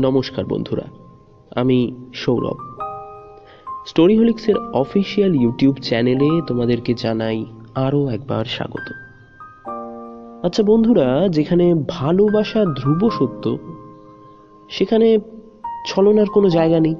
নমস্কার 0.00 0.46
বন্ধুরা, 0.46 0.82
আমি 1.60 1.92
সৌরভ। 2.14 2.58
স্টোরিহোলিক্সের 3.86 4.56
অফিসিয়াল 4.72 5.34
ইউটিউব 5.34 5.74
চ্যানেলে 5.82 6.40
তোমাদেরকে 6.46 6.94
জানাই 6.94 7.44
আরও 7.74 8.08
একবার 8.08 8.44
স্বাগত। 8.44 8.92
আচ্ছা 10.46 10.62
বন্ধুরা, 10.62 11.28
যেখানে 11.28 11.74
ভালোবাসা 11.88 12.64
ধ্রুব 12.64 13.10
সত্য, 13.10 13.58
সেখানে 14.68 15.18
ছলনার 15.86 16.26
কোনো 16.26 16.48
জায়গা 16.48 16.80
নেই। 16.80 16.94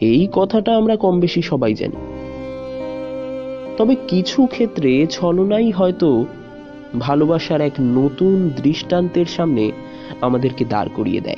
এই 0.00 0.28
কথাটা 0.32 0.76
আমরা 0.76 0.96
কম 0.96 1.20
বেশি 1.20 1.42
সবাই 1.42 1.74
জানি। 1.74 1.96
তবে 3.76 3.96
কিছু 4.08 4.46
ক্ষেত্রে 4.46 5.06
ছলনাই 5.10 5.70
হয়তো 5.70 6.24
ভালোবাসার 7.00 7.60
এক 7.60 7.72
নতুন 7.80 8.50
দৃষ্টান্তের 8.62 9.26
সামনে 9.26 9.72
আমাদেরকে 10.20 10.64
দাঁড় 10.64 10.88
করিয়ে 10.94 11.20
দেয়। 11.20 11.36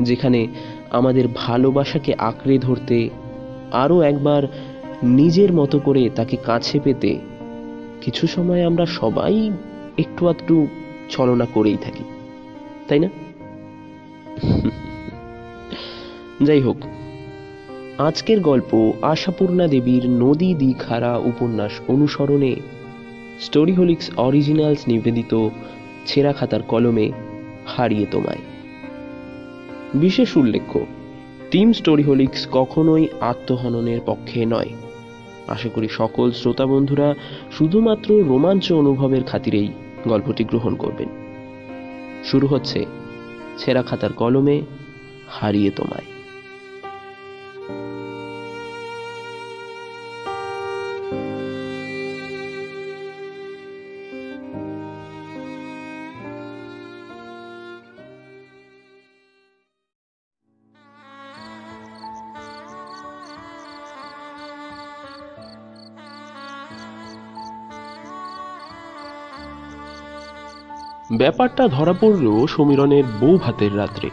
যেখানে 0.00 0.46
আমাদের 0.90 1.28
ভালোবাসাকে 1.34 2.14
আঁকড়ে 2.18 2.58
ধরতে, 2.58 3.10
আরও 3.72 4.00
একবার 4.00 4.42
নিজের 5.02 5.52
মতো 5.52 5.78
করে 5.78 6.10
তাকে 6.14 6.36
কাছে 6.36 6.80
পেতে 6.80 7.18
কিছু 8.00 8.26
সময় 8.26 8.66
আমরা 8.66 8.86
সবাই 8.86 9.50
একটু 9.98 10.28
আধটু 10.28 10.66
ছলনা 11.10 11.46
করেই 11.54 11.76
থাকি, 11.76 12.04
তাই 12.88 12.98
না? 12.98 13.08
যাই 16.42 16.60
হোক, 16.60 16.76
আজকের 17.98 18.40
গল্প 18.40 18.92
আশাপূর্ণা 19.02 19.66
দেবীর 19.66 20.10
নদী 20.10 20.54
দ্বিখারা 20.54 21.16
উপন্যাস 21.16 21.72
অনুসরণে 21.88 22.56
স্টোরি 22.56 23.72
স্টোরিহোলিক্স 23.72 24.10
অরিজিনালস 24.16 24.88
নিবেদিত 24.88 25.48
ছেঁড়া 26.06 26.32
খাতার 26.32 26.62
কলমে 26.62 27.12
হারিয়ে 27.66 28.06
তোমায়। 28.10 28.38
বিশেষ 29.94 30.36
উল্লেখ্য, 30.36 30.86
টিম 31.50 31.72
স্টোরি 31.72 32.02
হোলিক্স 32.02 32.48
কখনোই 32.52 33.08
আত্মহননের 33.20 34.00
পক্ষে 34.06 34.46
নয়। 34.46 34.68
আশা 35.48 35.68
করি 35.68 35.88
সকল 35.88 36.30
শ্রোতা 36.30 36.66
বন্ধুরা 36.66 37.14
শুধুমাত্র 37.58 38.24
রোমাঞ্চ 38.24 38.72
অনুভবের 38.72 39.24
খাতিরেই 39.24 39.68
গল্পটি 40.08 40.44
গ্রহণ 40.44 40.76
করবেন। 40.76 41.08
শুরু 42.24 42.46
হচ্ছে 42.46 42.84
ছেঁড়া 43.58 43.82
খাতার 43.82 44.12
কলমে 44.12 44.62
হারিয়ে 45.28 45.70
তোমায়। 45.70 46.11
ব্যাপারটা 71.22 71.68
ধরা 71.68 71.92
পড়ল 71.92 72.46
সমীরণের 72.46 73.04
বউ 73.20 73.38
ভাতের 73.38 73.76
রাত্রে। 73.78 74.10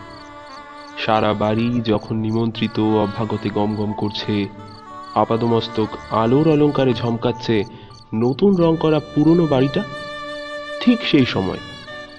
সারা 0.98 1.34
বাড়ি 1.34 1.82
যখন 1.86 2.16
নিমন্ত্রিত 2.16 2.80
অভ্যাগতে 2.80 3.50
গমগম 3.50 3.92
করছে, 3.94 4.48
আপাদমস্তক 5.16 5.90
আলোর 6.14 6.48
অলঙ্কারে 6.48 6.94
ঝমকাচ্ছে, 6.94 7.64
নতুন 8.16 8.52
রং 8.56 8.74
করা 8.80 9.00
পুরনো 9.00 9.48
বাড়িটা? 9.48 9.84
ঠিক 10.82 11.00
সেই 11.04 11.26
সময় 11.26 11.62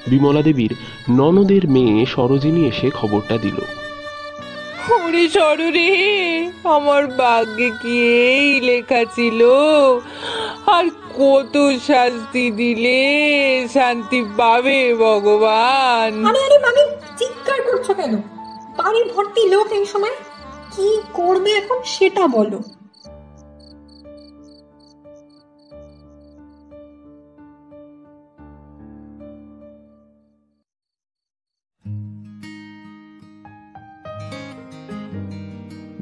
বিমলা 0.09 0.43
দেবীর 0.43 0.73
ননদের 1.11 1.69
মেয়ে 1.69 2.07
সরোজিনী 2.07 2.63
এসে 2.67 2.91
খবরটা 2.91 3.37
দিল। 3.39 3.59
ওরে 4.95 5.29
সরুরে, 5.29 5.91
আমার 6.77 7.07
ভাগ্যে 7.07 7.71
কি 7.83 7.95
এই 8.31 8.61
লেখা 8.61 9.05
ছিল? 9.15 9.41
আর 10.67 10.85
কত 11.21 11.57
শাস্তি 11.89 12.45
দিলে 12.51 13.01
শান্তি 13.75 14.21
পাবে 14.37 14.81
ভগবান। 14.95 16.13
আরে 16.27 16.41
আরে 16.47 16.59
মামি 16.59 16.83
চিৎকার 17.19 17.61
করছ 17.63 17.87
কেন? 17.91 18.13
বাড়ি 18.79 19.01
ভর্তি 19.15 19.43
লোক 19.49 19.69
এই 19.73 19.85
সময়? 19.85 20.17
কি 20.75 20.89
করবে 21.13 21.51
এখন 21.51 21.79
সেটা 21.85 22.25
বলো। 22.27 22.59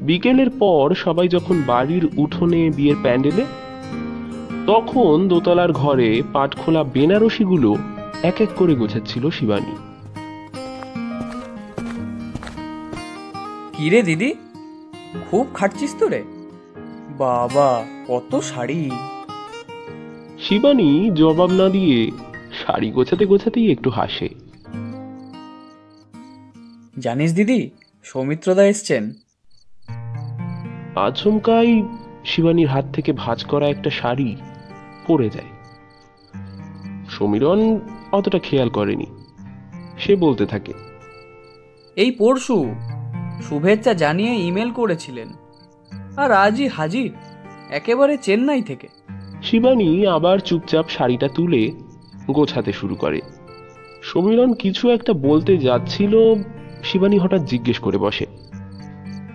বিকেলের 0.07 0.49
পর 0.59 0.85
সবাই 0.95 1.27
যখন 1.27 1.55
বাড়ির 1.67 2.05
উঠোনে 2.17 2.61
বিয়ের 2.69 2.97
প্যান্ডেলে 3.03 3.43
তখন 4.69 5.27
দোতলার 5.27 5.71
ঘরে 5.71 6.21
পাটখোলা 6.33 6.83
বেনারসিগুলো 6.83 7.77
এক 8.23 8.41
এক 8.41 8.49
করে 8.55 8.75
গোছাচ্ছিল 8.75 9.29
শিবানী। 9.29 9.75
কিরে 13.77 14.01
দিদি? 14.01 14.33
খুব 15.31 15.47
খাটছিস 15.53 15.95
তো 15.99 16.07
রে? 16.07 16.23
বাবা 17.17 17.85
কত 18.07 18.39
শাড়ি। 18.39 18.91
শিবানী 20.39 21.11
জবাব 21.13 21.51
না 21.51 21.69
দিয়ে 21.69 22.11
শাড়ি 22.65 22.91
গোছাতে 22.91 23.25
গোছাতেই 23.25 23.71
একটু 23.71 23.89
হাসে। 23.89 24.29
জানিস 26.99 27.33
দিদি 27.33 27.69
সৌমিত্রদা 28.03 28.65
এসছেন। 28.65 29.13
আচমকাই 30.95 31.83
শিবানীর 32.25 32.67
হাত 32.67 32.85
থেকে 32.93 33.13
ভাঁজ 33.13 33.43
করা 33.43 33.67
একটা 33.67 33.89
শাড়ি 33.89 34.35
পড়ে 35.09 35.29
যায়। 35.29 35.51
সমীরণ 37.09 37.59
অতটা 38.11 38.39
খেয়াল 38.39 38.69
করেনি। 38.69 39.07
সে 39.97 40.13
বলতে 40.15 40.45
থাকে 40.45 40.73
এই 41.95 42.11
পরশু 42.11 42.57
শুভেচ্ছা 43.41 43.93
জানিয়ে 43.93 44.33
ইমেল 44.39 44.71
করেছিলেন 44.71 45.29
আর 46.17 46.31
আজই 46.37 46.67
হাজির 46.67 47.09
একেবারে 47.69 48.13
চেন্নাই 48.17 48.61
থেকে। 48.61 48.87
শিবানী 49.43 49.89
আবার 50.07 50.37
চুপচাপ 50.39 50.85
শাড়িটা 50.89 51.27
তুলে 51.27 51.61
গোছাতে 52.31 52.71
শুরু 52.73 52.95
করে। 52.95 53.19
সমীরণ 54.03 54.53
কিছু 54.53 54.83
একটা 54.89 55.13
বলতে 55.13 55.57
যাচ্ছিল 55.57 56.13
শিবানী 56.83 57.17
হঠাৎ 57.17 57.41
জিজ্ঞেস 57.43 57.79
করে 57.79 57.97
বসে 57.97 58.25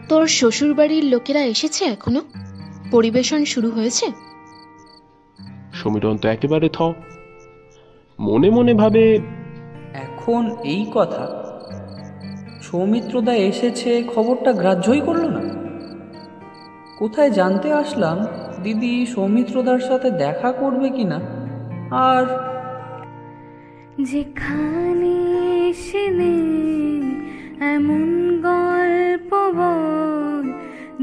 তোর 0.09 0.27
শ্বশুরবাড়ির 0.27 1.05
লোকেরা 1.05 1.43
এসেছে 1.45 1.83
এখনও? 1.84 2.23
পরিবেশন 2.91 3.45
শুরু 3.45 3.69
হয়েছে? 3.71 4.07
সমীরণ 5.84 6.17
তো 6.17 6.28
একেবারে 6.28 6.69
থ। 6.72 6.83
মনে 8.21 8.50
মনে 8.50 8.75
ভাবে 8.75 9.19
এখন 9.95 10.56
এই 10.65 10.87
কথা। 10.95 11.45
সৌমিত্রদা 12.62 13.34
এসেছে 13.34 14.05
খবরটা 14.15 14.53
গ্রাহ্যই 14.53 15.00
করল 15.00 15.25
না। 15.28 15.41
কোথায় 16.99 17.31
জানতে 17.31 17.72
আসলাম 17.72 18.27
দিদি 18.62 19.06
সৌমিত্রদার 19.06 19.78
সাথে 19.78 20.11
দেখা 20.11 20.53
করবে 20.53 20.89
কিনা? 20.89 21.21
আর 21.91 22.27
যেখানে 24.03 25.15
এসে 25.69 26.09
নেই 26.09 27.21
এমন 27.61 28.31
গল্প 28.43 29.34
বল 29.34 30.53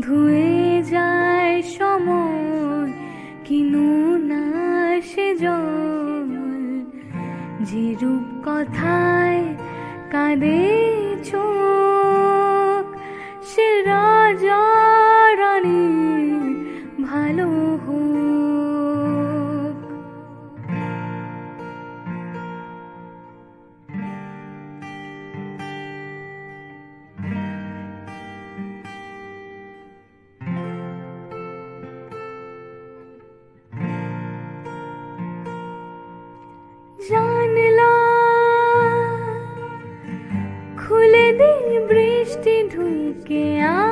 ধুয়ে 0.01 0.83
যায় 0.83 1.61
সময় 1.61 3.00
কিনু 3.51 3.87
না 4.29 4.45
সে 5.01 5.27
জল 5.35 6.31
যে 7.61 7.85
কথায় 8.47 9.41
কাঁদে 10.11 10.61
চোখ 11.23 12.85
সে 13.43 13.67
রাজা 13.83 14.63
রানী 15.39 15.83
ভালো 17.03 17.49
धुल 42.45 43.23
के 43.27 43.43
आ 43.61 43.90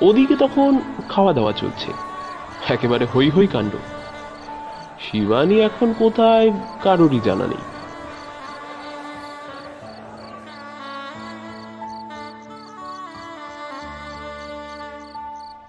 ওদিকে 0.00 0.36
তখন 0.36 0.78
খাওয়া 1.08 1.32
দাওয়া 1.32 1.52
চলছে। 1.52 1.92
একেবারে 2.68 3.06
হই 3.14 3.30
হই 3.30 3.46
কাণ্ড। 3.46 3.72
শিবানী 5.00 5.60
এখন 5.60 5.92
কোথায় 5.98 6.50
কারোরই 6.82 7.20
জানা 7.24 7.46
নেই। 7.46 7.64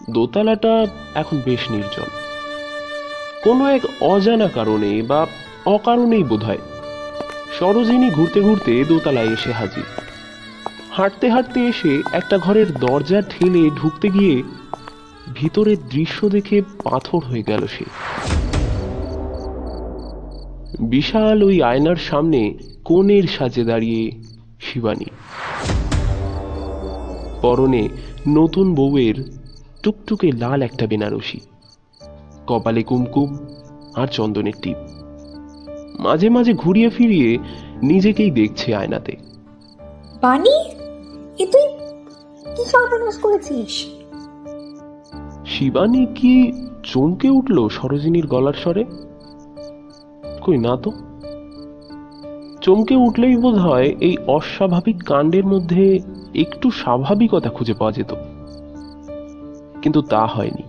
দোতলাটা 0.09 0.87
এখন 1.15 1.37
বেশ 1.45 1.71
নির্জন। 1.71 2.09
কোনো 3.43 3.67
এক 3.67 3.81
অজানা 4.01 4.47
কারণে 4.47 5.01
বা 5.01 5.25
অকারণেই 5.65 6.23
বোধ 6.23 6.43
হয় 6.43 6.57
সরোজিনী 7.59 8.09
ঘুরতে 8.09 8.41
ঘুরতে 8.41 8.83
দোতলায় 8.83 9.33
এসে 9.33 9.51
হাজির। 9.51 10.00
হাঁটতে 10.91 11.29
হাঁটতে 11.29 11.59
এসে 11.67 12.01
একটা 12.11 12.37
ঘরের 12.37 12.73
দরজা 12.73 13.21
ঠেলে 13.21 13.69
ঢুকতে 13.69 14.09
গিয়ে 14.09 14.43
ভিতরের 15.35 15.77
দৃশ্য 15.89 16.29
দেখে 16.29 16.61
পাথর 16.61 17.19
হয়ে 17.19 17.43
গেল 17.43 17.67
সে। 17.67 17.85
বিশাল 20.79 21.43
ওই 21.43 21.63
আয়নার 21.63 21.95
সামনে 21.95 22.57
কোণের 22.85 23.23
সাজে 23.23 23.63
দাঁড়িয়ে 23.63 24.11
শিবানী। 24.59 25.05
পরনে 27.41 27.89
নতুন 28.27 28.75
বউয়ের 28.75 29.15
টুকটুকে 29.83 30.31
লাল 30.31 30.61
একটা 30.61 30.87
বেনারসি, 30.87 31.39
কপালে 32.47 32.83
কুমকুম 32.83 33.37
আর 33.95 34.07
চন্দনের 34.07 34.53
টিপ। 34.61 34.77
মাঝে 35.99 36.29
মাঝে 36.29 36.53
ঘুরিয়ে 36.53 36.89
ফিরিয়ে 36.89 37.37
নিজেকেই 37.83 38.31
দেখছে 38.31 38.75
আয়নাতে। 38.75 39.15
তুই 40.21 40.70
কি 42.61 42.69
সর্বনাশ 42.69 43.17
করেছিস? 43.17 43.85
শিবানী 45.45 46.05
কি 46.05 46.53
চমকে 46.83 47.29
উঠল 47.29 47.67
সরোজিনীর 47.69 48.27
গলার 48.27 48.53
স্বরে? 48.53 48.85
কই 50.41 50.57
না 50.57 50.77
তো। 50.77 50.91
চমকে 52.61 52.95
উঠলেই 52.95 53.35
বোধ 53.35 53.55
হয় 53.55 53.95
এই 54.01 54.17
অস্বাভাবিক 54.27 55.03
কাণ্ডের 55.03 55.45
মধ্যে 55.45 55.99
একটু 56.35 56.71
স্বাভাবিকতা 56.71 57.49
খুঁজে 57.49 57.73
পাওয়া 57.73 57.91
যেত। 57.91 58.15
কিন্তু 59.81 60.01
তা 60.01 60.25
হয়নি। 60.25 60.63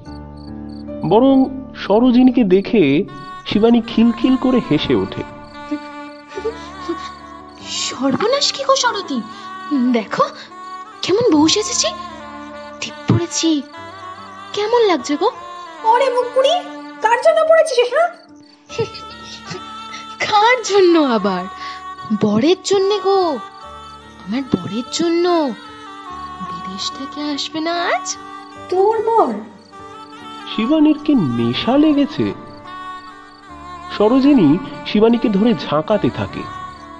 বরং 1.08 1.44
সরোজিনীকে 1.74 2.44
দেখে 2.44 3.04
শিবানী 3.46 3.80
খিলখিল 3.86 4.36
করে 4.36 4.60
হেসে 4.70 4.94
ওঠে। 4.94 5.22
সর্বনাশ 7.68 8.52
কি 8.52 8.64
গো 8.64 8.76
সরতি 8.76 9.20
দেখো 9.92 10.22
কেমন 11.02 11.24
বউ 11.32 11.48
সেজেছি? 11.48 11.88
ঠিক 12.80 12.92
পড়েছি। 13.08 13.62
কেমন 14.52 14.80
লাগছে 14.86 15.16
গো? 15.16 15.28
ওরে 15.84 16.08
মুখপুরি 16.10 16.54
কার 17.02 17.18
জন্য 17.22 17.38
পড়েছিস 17.48 17.78
হ্যাঁ 17.92 18.10
কার 20.20 20.56
জন্য 20.64 20.98
আবার? 21.16 21.44
বরের 22.20 22.56
জন্যে 22.64 23.00
গো। 23.00 23.20
আমার 24.22 24.42
বরের 24.52 24.86
জন্য। 24.92 25.26
বিদেশ 26.48 26.84
থেকে 26.90 27.20
আসবে 27.34 27.60
না 27.60 27.72
আজ? 27.94 28.06
তোর 28.70 28.96
বল 29.02 29.30
শিবানীর 30.50 30.98
কি 31.04 31.14
নেশা 31.14 31.74
লেগেছে। 31.76 32.32
সরোজিনী 33.98 34.48
শিবানীকে 34.86 35.28
ধরে 35.28 35.54
ঝাঁকাতে 35.54 36.10
থাকে। 36.10 36.42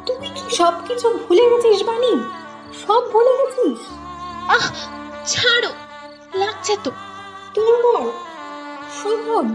তুমি 0.06 0.28
কি 0.28 0.56
সবকিছু 0.56 1.06
ভুলে 1.18 1.44
গেছিস 1.50 1.80
বানি 1.86 2.12
সব 2.80 3.02
ভুলে 3.12 3.32
গেছিস? 3.38 3.80
আহ 4.48 4.66
ছাড়ো 5.26 5.70
লাগছে 6.34 6.74
তো। 6.84 6.90
তোর 7.54 7.74
বল 7.84 8.04
শোভন 8.98 9.46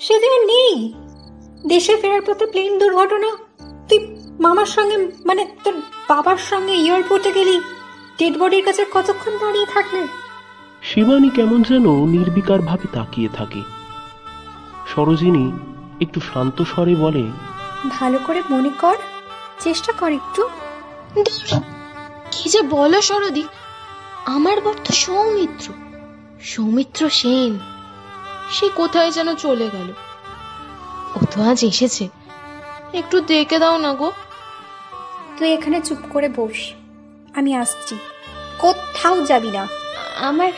সে 0.00 0.14
যে 0.20 0.30
নেই। 0.44 0.74
দেশে 1.66 1.96
ফেরার 1.96 2.22
পথে 2.26 2.46
প্লেন 2.46 2.78
দুর্ঘটনা। 2.78 3.30
তুই 3.88 3.98
মামার 4.40 4.66
সঙ্গে 4.66 4.96
মানে 5.24 5.42
তোর 5.64 5.74
বাবার 6.08 6.36
সঙ্গে 6.36 6.72
এয়ারপোর্টে 6.72 7.32
গেলি 7.32 7.56
ডেড 8.18 8.34
বডির 8.38 8.64
কাছে 8.64 8.82
কতক্ষণ 8.94 9.32
দাঁড়িয়ে 9.38 9.66
থাকলে? 9.66 10.02
শিবানী 10.82 11.30
কেমন 11.30 11.62
যেন 11.62 11.86
নির্বিকার 12.06 12.60
ভাবে 12.60 12.86
তাকিয়ে 12.92 13.28
থাকে। 13.28 13.60
সরোজিনী 14.86 15.44
একটু 16.00 16.18
শান্ত 16.20 16.62
স্বরে 16.62 16.94
বলে 16.94 17.24
ভালো 17.90 18.18
করে 18.26 18.42
মনে 18.50 18.70
কর 18.80 18.96
চেষ্টা 19.60 19.92
কর 19.92 20.10
একটু। 20.12 20.42
কি 22.36 22.48
যে 22.48 22.62
বলো 22.62 23.02
সরদি 23.02 23.44
আমার 24.26 24.60
বর 24.60 24.74
তো 24.84 24.92
সৌমিত্র। 24.92 25.72
সৌমিত্র 26.42 27.10
সেন। 27.10 27.58
সে 28.50 28.68
কোথায় 28.76 29.10
যেন 29.10 29.34
চলে 29.34 29.70
গেল। 29.72 29.92
ও 31.16 31.24
তো 31.34 31.42
আজ 31.42 31.64
এসেছে। 31.64 32.08
একটু 32.92 33.20
দেখে 33.20 33.58
দাও 33.58 33.78
না 33.78 33.94
গো। 33.94 34.12
তুই 35.38 35.52
এখানে 35.52 35.80
চুপ 35.80 35.98
করে 36.10 36.28
বস। 36.28 36.72
আমি 37.34 37.56
আসছি। 37.56 37.96
কোথাও 38.58 39.24
যাবি 39.24 39.50
না। 39.50 39.68
আমার 40.16 40.52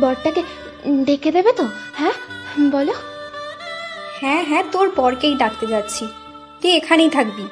বরটাকে 0.00 0.42
ডেকে 1.04 1.32
দেবে 1.32 1.52
তো? 1.52 1.68
হ্যাঁ 1.94 2.12
বলো। 2.70 2.92
হ্যাঁ 4.20 4.44
হ্যাঁ 4.44 4.64
তোর 4.72 4.90
বরকেই 4.96 5.34
ডাকতে 5.34 5.66
যাচ্ছি। 5.66 6.08
তুই 6.60 6.70
এখানেই 6.70 7.10
থাকবি। 7.10 7.44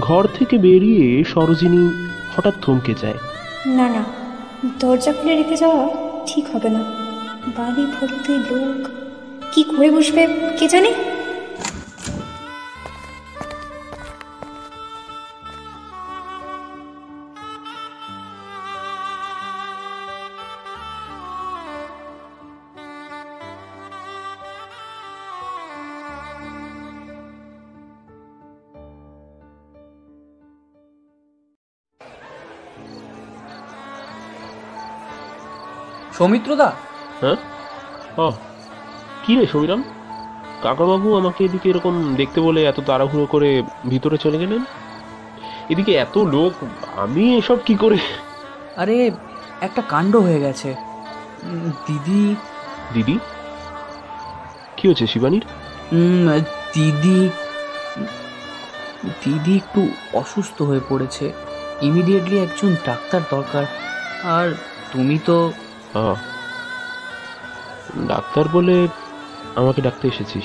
ঘর 0.00 0.24
থেকে 0.34 0.58
বেরিয়ে 0.58 1.24
সরোজিনী 1.24 1.82
হঠাৎ 2.36 2.54
থমকে 2.62 2.94
যায়। 3.02 3.18
না 3.66 3.86
না, 3.88 4.02
দরজা 4.80 5.12
খুলে 5.12 5.34
রেখে 5.36 5.56
যাওয়া 5.56 5.82
ঠিক 6.26 6.44
হবে 6.52 6.68
না। 6.68 6.82
বাড়ি 7.56 7.84
ভর্তি 7.94 8.32
লোক, 8.48 8.80
কি 9.52 9.62
করে 9.64 9.90
বসবে, 9.90 10.22
কে 10.58 10.68
জানে? 10.68 10.90
সৌমিত্রদা? 36.18 36.72
হ্যাঁ? 37.20 37.36
ও। 38.18 38.32
কি 39.26 39.36
রে 39.36 39.46
সমীরাম? 39.46 39.82
কাকাবাবু 40.62 41.16
আমাকে 41.16 41.44
এদিকে 41.44 41.68
এরকম 41.68 42.14
দেখতে 42.16 42.40
বলে 42.40 42.64
এত 42.64 42.80
তাড়াহুড়ো 42.86 43.26
করে 43.26 43.62
ভিতরে 43.88 44.16
চলে 44.18 44.38
গেলেন? 44.38 44.64
এদিকে 45.68 45.92
এত 45.92 46.18
লোক 46.18 46.52
আমি 46.96 47.36
এসব 47.36 47.58
কি 47.66 47.74
করে? 47.74 47.98
আরে 48.76 49.10
একটা 49.60 49.82
কাণ্ড 49.88 50.16
হয়ে 50.16 50.40
গেছে। 50.40 50.74
দিদি। 51.86 52.36
দিদি? 52.94 53.18
কি 54.76 54.88
হচ্ছে 54.88 55.06
শিবানীর? 55.06 55.44
দিদি 56.74 57.28
দিদি 59.24 59.56
একটু 59.56 59.88
অসুস্থ 60.12 60.62
হয়ে 60.62 60.80
পড়েছে। 60.88 61.32
ইমিডিয়েটলি 61.82 62.38
একজন 62.38 62.76
ডাক্তার 62.86 63.20
দরকার। 63.30 63.64
আর 64.24 64.54
তুমি 64.92 65.18
তো 65.24 65.52
ডাক্তার 68.08 68.48
বলে 68.52 68.88
আমাকে 69.54 69.82
ডাকতে 69.82 70.08
এসেছিস। 70.08 70.44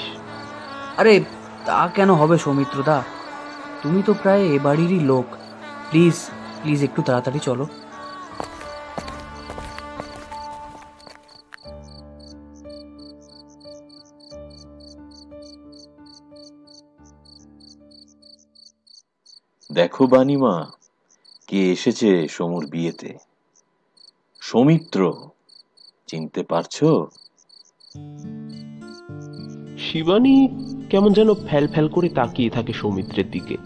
আরে 0.97 1.23
তা 1.65 1.88
কেন 1.95 2.13
হবে 2.13 2.38
সৌমিত্র 2.38 2.83
দা 2.83 3.03
তুমি 3.81 4.03
তো 4.05 4.13
প্রায় 4.13 4.43
এ 4.43 4.59
বাড়িরই 4.59 5.00
লোক। 5.00 5.25
প্লিজ 5.89 6.29
প্লিজ 6.62 6.83
একটু 6.83 7.01
তাড়াতাড়ি 7.01 7.39
চলো। 7.39 7.65
দেখো 19.71 20.07
বানিমা 20.07 20.71
কে 21.47 21.71
এসেছে 21.71 22.27
সমুর 22.27 22.65
বিয়েতে? 22.65 23.17
সৌমিত্র। 24.41 25.32
চিনতে 26.13 26.43
পারছ? 26.43 26.77
শিবানী 29.77 30.48
কেমন 30.89 31.13
যেন 31.13 31.34
ফ্যাল 31.34 31.67
ফ্যাল 31.67 31.88
করে 31.88 32.10
তাকিয়ে 32.10 32.50
থাকে 32.50 32.74
সৌমিত্রের 32.74 33.32
দিকে। 33.32 33.58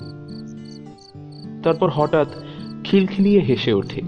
তারপর 1.63 1.89
হঠাৎ 1.89 2.27
খিলখিলিয়ে 2.83 3.39
হেসে 3.39 3.73
ওঠে। 3.73 4.01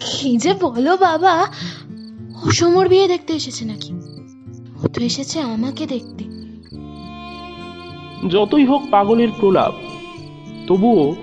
কি 0.00 0.36
যে 0.36 0.54
বলো 0.54 0.96
বাবা 0.96 1.34
অসমর 2.46 2.88
বিয়ে 2.88 3.08
দেখতে 3.08 3.32
এসেছে 3.32 3.64
নাকি? 3.64 3.92
ও 4.82 4.88
তো 4.88 5.00
এসেছে 5.00 5.40
আমাকে 5.40 5.86
দেখতে। 5.86 6.24
যতই 8.28 8.64
হোক 8.64 8.82
পাগলের 8.90 9.28
প্রলাপ 9.40 9.74
তবুও 10.66 11.14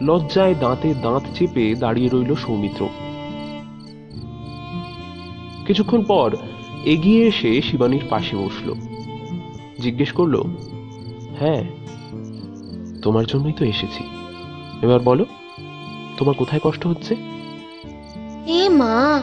লজ্জায় 0.00 0.54
দাঁতে 0.54 0.94
দাঁত 0.94 1.22
চেপে 1.34 1.74
দাঁড়িয়ে 1.74 2.08
রইল 2.08 2.34
সৌমিত্র। 2.34 2.82
কিছুক্ষণ 5.70 6.02
পর 6.04 6.36
এগিয়ে 6.84 7.26
এসে 7.26 7.62
শিবানীর 7.62 8.00
পাশে 8.10 8.36
বসল। 8.36 8.74
জিজ্ঞেস 9.80 10.12
করল 10.12 10.42
হ্যাঁ 11.38 11.64
তোমার 13.02 13.24
জন্যই 13.24 13.52
তো 13.52 13.64
এসেছি। 13.64 14.04
এবার 14.82 15.00
বলো 15.00 15.26
তোমার 16.16 16.34
কোথায় 16.34 16.60
কষ্ট 16.64 16.86
হচ্ছে? 16.86 17.16
এ 18.46 18.68
মা 18.68 19.22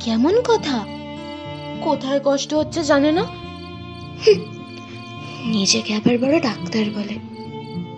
কেমন 0.00 0.40
কথা? 0.40 0.86
কোথায় 1.80 2.20
কষ্ট 2.24 2.54
হচ্ছে 2.54 2.82
জানে 2.82 3.12
না? 3.12 3.24
নিজেকে 5.46 5.94
আবার 5.94 6.18
বড় 6.18 6.40
ডাক্তার 6.40 6.84
বলে। 6.94 7.18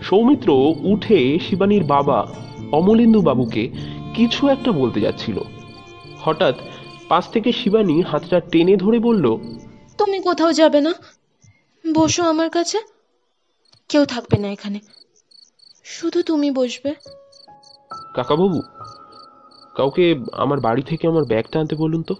সৌমিত্র 0.02 0.74
উঠে 0.80 1.38
শিবানীর 1.38 1.84
বাবা 1.84 2.34
অমলেন্দু 2.72 3.20
বাবুকে 3.20 3.68
কিছু 4.14 4.48
একটা 4.48 4.72
বলতে 4.72 5.00
যাচ্ছিল। 5.00 5.38
হঠাৎ 6.20 6.54
পাশ 7.08 7.30
থেকে 7.30 7.52
শিবানী 7.52 8.02
হাতটা 8.02 8.40
টেনে 8.40 8.76
ধরে 8.76 8.98
বলল 8.98 9.36
তুমি 9.98 10.20
কোথাও 10.20 10.52
যাবে 10.52 10.80
না? 10.80 10.94
বসো 11.94 12.22
আমার 12.24 12.50
কাছে। 12.50 12.78
কেউ 13.88 14.04
থাকবে 14.04 14.38
না 14.38 14.48
এখানে। 14.48 14.80
শুধু 15.84 16.22
তুমি 16.22 16.50
বসবে। 16.50 16.94
কাকাবাবু 18.14 18.60
কাউকে 19.74 20.16
আমার 20.32 20.60
বাড়ি 20.60 20.82
থেকে 20.82 21.08
আমার 21.08 21.24
ব্যাগটা 21.24 21.60
আনতে 21.60 21.76
বলুন 21.76 22.02
তো। 22.02 22.14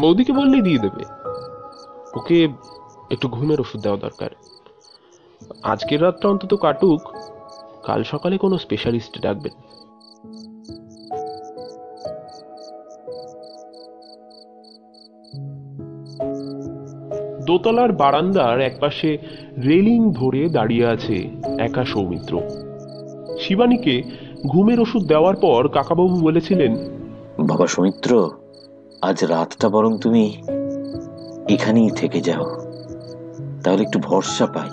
বৌদিকে 0.00 0.32
বললেই 0.32 0.62
দিয়ে 0.62 0.78
দেবে। 0.78 1.04
ওকে 2.14 2.48
একটু 3.10 3.28
ঘুমের 3.28 3.60
ওষুধ 3.60 3.80
দেওয়া 3.80 3.98
দরকার। 3.98 4.30
আজকের 5.62 6.02
রাতটা 6.02 6.28
অন্তত 6.28 6.54
কাটুক। 6.54 7.00
কাল 7.82 8.02
সকালে 8.04 8.38
কোনো 8.38 8.58
স্পেশালিস্ট 8.58 9.20
ডাকবেন। 9.20 9.69
দোতলার 17.50 17.92
বারান্দার 17.92 18.60
একপাশে 18.60 19.18
রেলিং 19.66 20.12
ধরে 20.12 20.48
দাঁড়িয়ে 20.48 20.86
আছে 20.86 21.30
একা 21.58 21.84
সৌমিত্র। 21.84 22.40
শিবানীকে 23.40 24.02
ঘুমের 24.46 24.80
ওষুধ 24.80 25.02
দেওয়ার 25.06 25.36
পর 25.36 25.68
কাকাবাবু 25.68 26.20
বলেছিলেন 26.20 26.74
বাবা 27.38 27.66
সৌমিত্র 27.66 28.30
আজ 29.02 29.24
রাতটা 29.24 29.68
বরং 29.68 29.98
তুমি 29.98 30.36
এখানেই 31.48 31.90
থেকে 31.90 32.20
যাও। 32.20 32.44
তাহলে 33.64 33.82
একটু 33.82 33.98
ভরসা 33.98 34.46
পাই। 34.46 34.70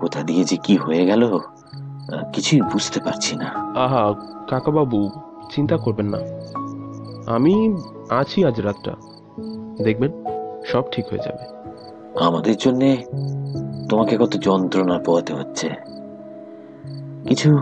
কোথা 0.00 0.22
দিয়ে 0.22 0.44
যে 0.44 0.56
কি 0.56 0.76
হয়ে 0.76 1.06
গেল 1.06 1.38
কিছুই 2.32 2.60
বুঝতে 2.60 3.00
পারছি 3.00 3.36
না। 3.36 3.48
আহা 3.84 4.14
কাকাবাবু 4.48 5.10
চিন্তা 5.50 5.76
করবেন 5.76 6.06
না। 6.06 6.18
আমি 7.26 7.76
আছি 8.10 8.44
আজ 8.44 8.60
রাতটা। 8.60 8.92
দেখবেন 9.84 10.10
সব 10.66 10.82
ঠিক 10.92 11.04
হয়ে 11.10 11.18
যাবে। 11.18 11.59
আমাদের 12.18 12.56
জন্য 12.58 12.96
তোমাকে 13.88 14.16
কত 14.16 14.36
যন্ত্রণা 14.36 14.98
পোহাতে 14.98 15.34
হচ্ছে। 15.34 15.70
কিছু 17.28 17.58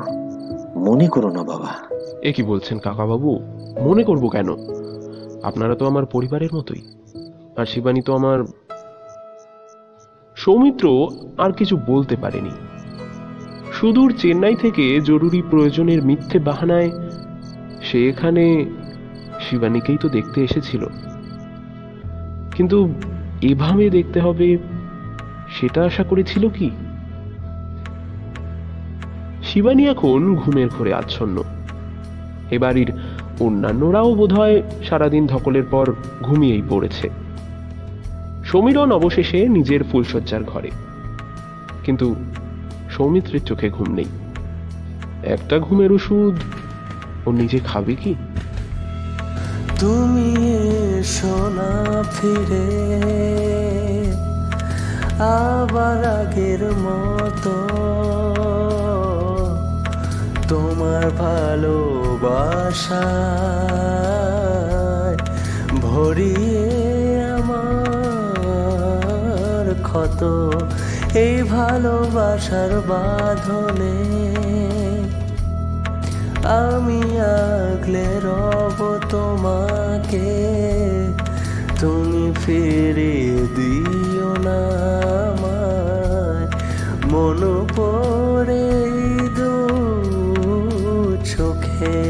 মনে 0.76 1.06
করো 1.06 1.30
না 1.30 1.42
বাবা। 1.42 1.96
এ 2.22 2.32
কি 2.32 2.42
বলছেন 2.42 2.78
কাকাবাবু? 2.78 3.38
মনে 3.82 4.04
করব 4.04 4.28
কেন? 4.28 4.48
আপনারা 5.42 5.74
তো 5.74 5.86
আমার 5.86 6.06
পরিবারের 6.06 6.48
মতোই। 6.54 6.82
আর 7.56 7.66
শিবানী 7.66 8.00
তো 8.00 8.14
আমার 8.14 8.44
সৌমিত্র 10.36 11.08
আর 11.38 11.52
কিছু 11.52 11.76
বলতে 11.86 12.16
পারেনি। 12.16 12.50
সুদূর 13.72 14.14
চেন্নাই 14.18 14.54
থেকে 14.54 15.00
জরুরি 15.00 15.42
প্রয়োজনের 15.50 16.04
মিথ্যে 16.04 16.38
বাহানায় 16.38 16.90
সে 17.82 18.08
এখানে 18.08 18.64
শিবানীকেই 19.50 19.96
তো 20.00 20.08
দেখতে 20.08 20.44
এসেছিল। 20.44 20.86
কিন্তু 22.56 22.88
এভাবে 23.42 23.90
দেখতে 23.90 24.20
হবে, 24.20 24.58
সেটা 25.50 25.84
আশা 25.84 26.02
করেছিল 26.02 26.48
কি? 26.48 26.70
শিবানী 29.42 29.88
এখন 29.88 30.34
ঘুমের 30.34 30.68
ঘোরে 30.68 30.94
আচ্ছন্ন। 30.94 31.42
এ 32.50 32.58
বাড়ির 32.58 32.92
অন্যান্যরাও 33.40 34.14
বোধহয় 34.14 34.62
সারাদিন 34.88 35.26
ধকলের 35.26 35.62
পর 35.70 35.94
ঘুমিয়েই 36.22 36.62
পড়েছে। 36.68 37.10
সমীরন 38.44 38.92
অবশেষে 38.92 39.48
নিজের 39.48 39.80
ফুলশয্যার 39.92 40.44
ঘরে। 40.44 40.70
কিন্তু 41.84 42.14
সৌমিত্রের 42.90 43.42
চোখে 43.42 43.70
ঘুম 43.70 43.94
নেই। 43.94 44.04
একটা 45.22 45.58
ঘুমের 45.58 45.92
ওষুধ, 45.92 46.34
ও 47.28 47.32
নিজে 47.32 47.58
খাবে 47.58 47.94
কি? 47.94 48.14
তুমি 49.78 50.46
এসো 50.98 51.48
না 51.48 52.02
ফিরে। 52.12 52.66
আবার 55.18 56.04
আগের 56.04 56.72
মতো। 56.72 57.66
তোমার 60.48 61.10
ভালোবাসা 61.10 63.06
ভরিয়ে 65.80 67.22
আমার 67.22 69.82
ক্ষত। 69.82 70.24
এই 71.14 71.42
ভালোবাসার 71.42 72.82
বাঁধনে 72.88 74.47
আমি 76.48 77.02
আগলে 77.20 78.06
রব 78.24 78.98
তোমাকে। 79.10 80.30
তুমি 81.80 82.32
ফিরিয়ে 82.46 83.46
দিও 83.56 84.30
না 84.42 84.60
আমায়। 85.28 86.46
মন 87.10 87.66
পড়ে 87.76 88.70
দু 89.36 89.52
চোখে। 91.36 92.07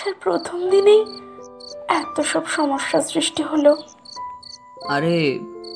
আসার 0.00 0.14
প্রথম 0.20 0.58
দিনেই 0.70 1.00
এত 1.88 2.20
সব 2.20 2.44
সমস্যা 2.46 2.98
সৃষ্টি 3.02 3.42
হলো। 3.42 3.76
আরে 4.88 5.14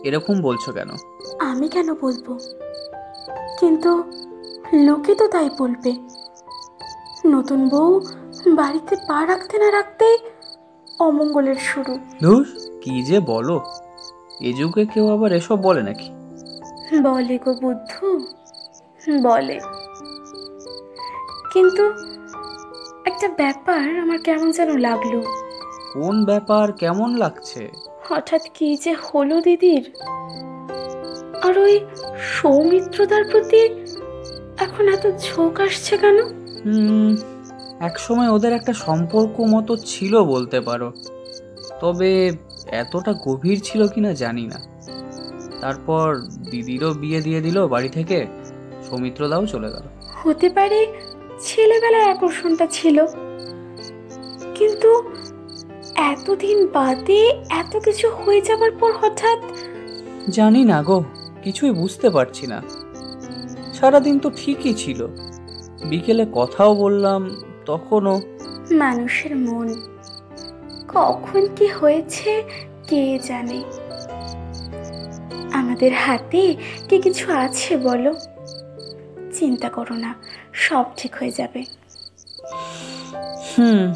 এরকম 0.05 0.43
বলছো 0.43 0.73
কেন? 0.73 0.91
আমি 1.39 1.69
কেন 1.69 1.95
বলব? 1.95 2.39
কিন্তু 3.61 3.91
লোকে 4.75 5.15
তো 5.15 5.29
তাই 5.29 5.51
বলবে। 5.59 5.93
নতুন 7.27 7.69
বউ 7.69 8.01
বাড়িতে 8.55 8.97
পা 9.09 9.27
রাখতে 9.27 9.59
না 9.59 9.71
রাখতেই 9.71 10.17
অমঙ্গলের 10.99 11.55
শুরু। 11.55 11.99
ধুস 12.23 12.49
কি 12.83 13.03
যে 13.03 13.21
বলো। 13.21 13.57
এ 14.41 14.53
যুগে 14.53 14.87
কেউ 14.87 15.07
আবার 15.13 15.33
এসব 15.33 15.57
বলে 15.63 15.83
নাকি? 15.83 16.09
বলে 17.03 17.39
গো 17.45 17.53
বুদ্ধু 17.63 18.07
বলে। 19.23 19.61
কিন্তু 21.53 21.85
একটা 23.05 23.29
ব্যাপার 23.29 24.01
আমার 24.01 24.19
কেমন 24.19 24.51
যেন 24.51 24.79
লাগল। 24.79 25.21
কোন 25.93 26.25
ব্যাপার? 26.25 26.73
কেমন 26.73 27.17
লাগছে? 27.17 27.71
হঠাৎ 28.03 28.43
কি 28.55 28.77
যে 28.77 28.95
হলো 28.95 29.41
দিদির? 29.41 29.85
আর 31.43 31.59
ওই 31.59 31.81
সৌমিত্রদার 32.19 33.25
প্রতি 33.25 33.63
এখন 34.59 34.89
এত 34.89 35.05
ঝোঁক 35.23 35.61
আসছে 35.61 35.97
কেন? 35.97 36.19
হুম 36.65 37.17
একসময় 37.81 38.29
ওদের 38.29 38.53
একটা 38.53 38.73
সম্পর্ক 38.73 39.41
মতো 39.41 39.77
ছিল 39.77 40.25
বলতে 40.25 40.61
পারো। 40.61 40.93
তবে 41.81 42.11
এতটা 42.67 43.13
গভীর 43.27 43.61
ছিল 43.61 43.89
কিনা 43.89 44.13
জানি 44.15 44.47
না। 44.47 44.59
তারপর 45.61 46.07
দিদিরও 46.51 46.91
বিয়ে 46.93 47.21
দিয়ে 47.21 47.41
দিল 47.41 47.67
বাড়ি 47.67 47.89
থেকে 47.89 48.27
সৌমিত্রদাও 48.91 49.47
চলে 49.47 49.69
গেল। 49.71 49.87
হতে 50.23 50.49
পারে 50.49 50.87
ছেলেবেলায় 51.41 52.11
আকর্ষণটা 52.11 52.67
ছিল। 52.67 53.07
কিন্তু 54.55 55.11
এতদিন 55.95 56.67
বাদে 56.67 57.29
এত 57.51 57.77
কিছু 57.77 58.11
হয়ে 58.11 58.41
যাবার 58.41 58.71
পর 58.71 58.93
হঠাৎ 58.93 59.39
জানি 60.31 60.65
না 60.65 60.83
গো 60.83 61.05
কিছুই 61.43 61.71
বুঝতে 61.71 62.11
পারছি 62.11 62.47
না। 62.47 62.63
সারাদিন 63.75 64.19
তো 64.19 64.31
ঠিকই 64.37 64.75
ছিল। 64.75 65.07
বিকেলে 65.85 66.27
কথাও 66.33 66.75
বললাম 66.75 67.31
তখনও 67.67 68.21
মানুষের 68.71 69.37
মন। 69.37 69.75
কখন 70.89 71.47
কি 71.57 71.67
হয়েছে 71.67 72.43
কে 72.89 73.19
জানে? 73.19 73.63
আমাদের 75.53 75.93
হাতে 75.93 76.57
কি 76.89 76.99
কিছু 76.99 77.33
আছে 77.33 77.77
বলো? 77.77 78.15
চিন্তা 79.35 79.69
করো 79.69 79.95
না 79.95 80.15
সব 80.53 80.85
ঠিক 80.97 81.15
হয়ে 81.15 81.31
যাবে। 81.31 81.65
হুম। 83.59 83.93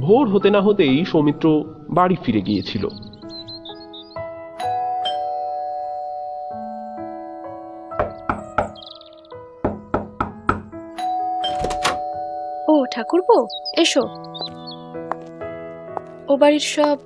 ভোর 0.00 0.28
হতে 0.28 0.50
না 0.50 0.60
হতেই 0.60 1.04
সৌমিত্র 1.04 1.64
বাড়ি 1.90 2.16
ফিরে 2.24 2.40
গিয়েছিল। 2.40 2.88
ঠাকুরপো 13.30 13.38
এসো। 13.76 14.02
ও 16.28 16.32
বাড়ির 16.36 16.66
সব 16.74 16.96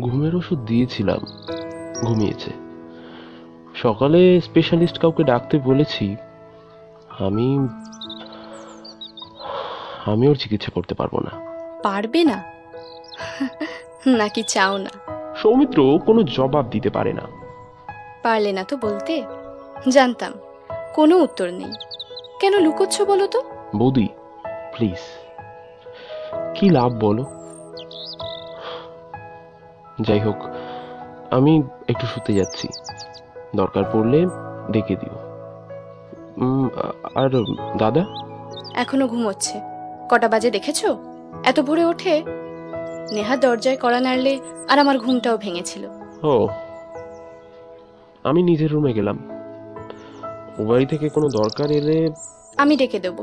ঘুমের 0.00 0.34
ওষুধ 0.36 0.58
দিয়েছিলাম 0.58 1.20
ঘুমিয়েছে। 2.04 2.50
সকালে 3.74 4.20
স্পেশালিস্ট 4.40 4.96
কাউকে 4.98 5.22
ডাকতে 5.24 5.56
বলেছি 5.58 6.16
আমি 7.18 7.46
আমি 10.06 10.24
ওর 10.28 10.36
চিকিৎসা 10.36 10.70
করতে 10.70 10.94
পারব 10.94 11.14
না। 11.20 11.32
পারবে 11.82 12.20
না? 12.24 12.38
নাকি 14.18 14.42
চাও 14.42 14.74
না? 14.78 14.92
সৌমিত্র 15.36 15.78
কোনো 16.06 16.20
জবাব 16.36 16.64
দিতে 16.70 16.90
পারে 16.90 17.12
না। 17.12 17.24
পারলে 18.22 18.50
না 18.52 18.62
তো 18.64 18.74
বলতে? 18.76 19.14
জানতাম 19.90 20.32
কোনো 20.94 21.14
উত্তর 21.18 21.48
নেই। 21.50 21.72
কেন 22.40 22.54
লুকোচ্ছ 22.58 22.96
বলো 23.02 23.26
তো? 23.26 23.40
বৌদি 23.76 24.06
প্লিজ 24.76 25.02
কি 26.62 26.68
লাভ 26.70 26.92
বলো? 27.04 27.24
যাই 30.00 30.20
হোক 30.20 30.36
আমি 31.30 31.62
একটু 31.88 32.06
শুতে 32.06 32.32
যাচ্ছি। 32.32 32.68
দরকার 33.56 33.84
পড়লে 33.92 34.26
ডেকে 34.72 34.96
দিও। 34.96 35.16
আর 37.14 37.30
দাদা? 37.78 38.02
এখনও 38.74 39.06
ঘুমোচ্ছে। 39.06 39.60
কটা 40.10 40.28
বাজে 40.28 40.50
দেখেছ? 40.50 40.80
এত 41.44 41.60
ভোরে 41.60 41.84
ওঠে? 41.84 42.22
নেহা 43.12 43.36
দরজায় 43.36 43.78
কড়া 43.82 44.00
নাড়লে 44.00 44.40
আর 44.68 44.78
আমার 44.78 44.98
ঘুমটাও 44.98 45.36
ভেঙেছিল। 45.36 45.86
ও 46.22 46.48
আমি 48.24 48.42
নিজের 48.42 48.72
রুমে 48.72 48.92
গেলাম। 48.92 49.18
ও 50.58 50.64
বাড়ি 50.64 50.86
থেকে 50.86 51.08
কোনো 51.08 51.28
দরকার 51.28 51.70
এলে 51.70 52.08
আমি 52.56 52.76
ডেকে 52.76 52.98
দেবো। 53.00 53.22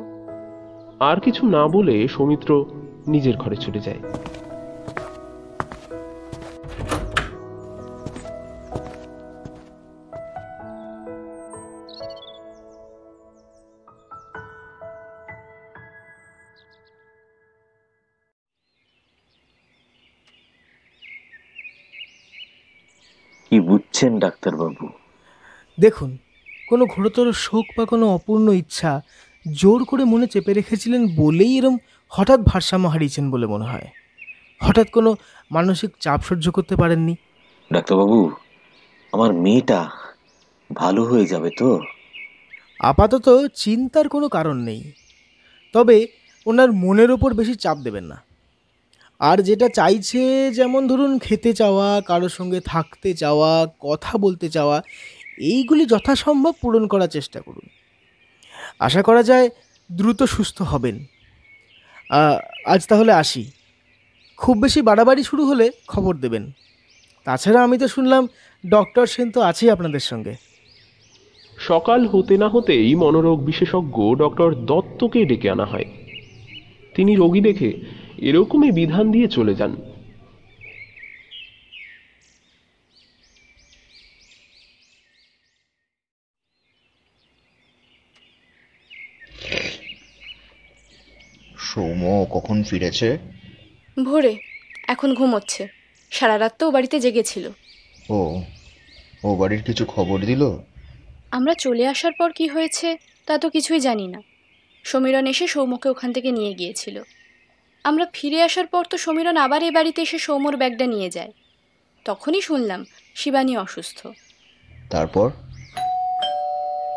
আর 0.99 1.19
কিছু 1.19 1.41
না 1.47 1.67
বলে 1.67 2.07
সৌমিত্র 2.07 2.65
নিজের 3.13 3.35
ঘরে 3.43 3.57
চলে 3.65 3.81
যায়। 3.87 4.01
কি 23.51 23.57
বুঝছেন 23.69 24.11
ডাক্তারবাবু? 24.23 24.85
দেখুন 25.77 26.09
কোনো 26.69 26.83
ঘোরতর 26.93 27.27
শোক 27.45 27.65
বা 27.77 27.83
কোনো 27.91 28.05
অপূর্ণ 28.17 28.47
ইচ্ছা 28.61 28.91
জোর 29.45 29.79
করে 29.89 30.03
মনে 30.13 30.27
চেপে 30.33 30.51
রেখেছিলেন 30.59 31.01
বলেই 31.21 31.53
এরম 31.59 31.75
হঠাৎ 32.09 32.39
ভারসাম্য 32.39 32.87
হারিয়েছেন 32.87 33.31
বলে 33.31 33.47
মনে 33.47 33.65
হয়। 33.65 33.87
হঠাৎ 34.61 34.89
কোনো 34.89 35.15
মানসিক 35.51 35.89
চাপ 35.99 36.21
সহ্য 36.21 36.51
করতে 36.51 36.75
পারেননি? 36.75 37.15
ডাক্তারবাবু 37.73 38.31
আমার 39.11 39.33
মেয়েটা 39.33 39.89
ভালো 40.73 41.03
হয়ে 41.03 41.25
যাবে 41.25 41.49
তো? 41.57 41.81
আপাতত 42.79 43.47
চিন্তার 43.55 44.09
কোনো 44.09 44.29
কারণ 44.29 44.57
নেই। 44.57 44.91
তবে 45.73 46.07
ওনার 46.45 46.71
মনের 46.71 47.11
ওপর 47.11 47.33
বেশি 47.33 47.55
চাপ 47.55 47.77
দেবেন 47.77 48.03
না। 48.03 48.23
আর 49.19 49.41
যেটা 49.41 49.69
চাইছে 49.69 50.51
যেমন 50.51 50.87
ধরুন 50.87 51.19
খেতে 51.19 51.53
চাওয়া 51.53 52.01
কারোর 52.01 52.29
সঙ্গে 52.29 52.59
থাকতে 52.59 53.13
চাওয়া 53.13 53.67
কথা 53.79 54.17
বলতে 54.17 54.49
চাওয়া 54.49 54.81
এইগুলি 55.37 55.85
যথাসম্ভব 55.85 56.53
পূরণ 56.61 56.87
করার 56.87 57.07
চেষ্টা 57.07 57.41
করুন। 57.41 57.69
আশা 58.79 59.01
করা 59.01 59.23
যায় 59.23 59.49
দ্রুত 59.91 60.23
সুস্থ 60.23 60.61
হবেন। 60.61 61.05
আজ 62.65 62.87
তাহলে 62.87 63.11
আসি। 63.11 63.51
খুব 64.37 64.57
বেশি 64.57 64.81
বাড়াবাড়ি 64.81 65.23
শুরু 65.23 65.45
হলে 65.45 65.71
খবর 65.87 66.15
দেবেন। 66.15 66.51
তাছাড়া 67.25 67.63
আমি 67.63 67.77
তো 67.77 67.87
শুনলাম 67.87 68.27
ডক্টর 68.69 69.05
সেন 69.05 69.31
তো 69.31 69.41
আছেই 69.41 69.69
আপনাদের 69.69 69.99
সঙ্গে। 69.99 70.35
সকাল 71.57 72.07
হতে 72.07 72.37
না 72.37 72.49
হতেই 72.49 72.95
মনোরোগ 72.95 73.45
বিশেষজ্ঞ 73.45 74.15
ডক্টর 74.15 74.55
দত্তকে 74.55 75.25
ডেকে 75.25 75.49
আনা 75.49 75.65
হয়। 75.65 75.85
তিনি 76.95 77.15
রোগী 77.15 77.41
দেখে 77.41 77.73
এরকমই 78.17 78.71
বিধান 78.71 79.11
দিয়ে 79.11 79.27
চলে 79.27 79.55
যান। 79.55 79.75
সৌম 91.69 92.25
কখন 92.25 92.63
ফিরেছে? 92.63 93.17
ভোরে 94.03 94.37
এখন 94.87 95.13
ঘুমোচ্ছে। 95.13 95.67
সারা 96.11 96.39
রাত 96.39 96.53
তো 96.59 96.67
ও 96.67 96.71
বাড়িতে 96.71 96.99
জেগেছিল। 96.99 97.49
ও 98.09 98.41
ও 99.23 99.35
বাড়ির 99.35 99.63
কিছু 99.63 99.85
খবর 99.85 100.19
দিল? 100.19 100.57
আমরা 101.31 101.53
চলে 101.53 101.87
আসার 101.87 102.11
পর 102.19 102.31
কি 102.31 102.47
হয়েছে 102.47 102.97
তা 103.25 103.37
তো 103.37 103.49
কিছুই 103.49 103.79
জানি 103.79 104.07
না। 104.07 104.21
সমীরণ 104.83 105.25
এসে 105.25 105.47
সৌম্যকে 105.47 105.89
ওখান 105.89 106.13
থেকে 106.13 106.31
নিয়ে 106.31 106.53
গিয়েছিল। 106.53 107.01
আমরা 107.83 108.05
ফিরে 108.13 108.41
আসার 108.41 108.67
পর 108.67 108.85
তো 108.85 108.97
সমীরণ 108.97 109.37
আবার 109.37 109.63
এ 109.63 109.71
বাড়িতে 109.71 110.01
এসে 110.01 110.19
সৌম্যর 110.19 110.57
ব্যাগটা 110.57 110.85
নিয়ে 110.85 111.09
যায়। 111.09 111.31
তখনই 112.05 112.41
শুনলাম 112.41 112.85
শিবানী 113.15 113.57
অসুস্থ। 113.57 114.07
তারপর? 114.89 115.31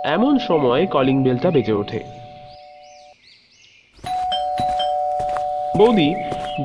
এমন 0.05 0.39
সময় 0.39 0.87
কলিং 0.87 1.23
বেলটা 1.23 1.51
বেজে 1.51 1.73
ওঠে। 1.73 2.22
বৌদি 5.79 6.09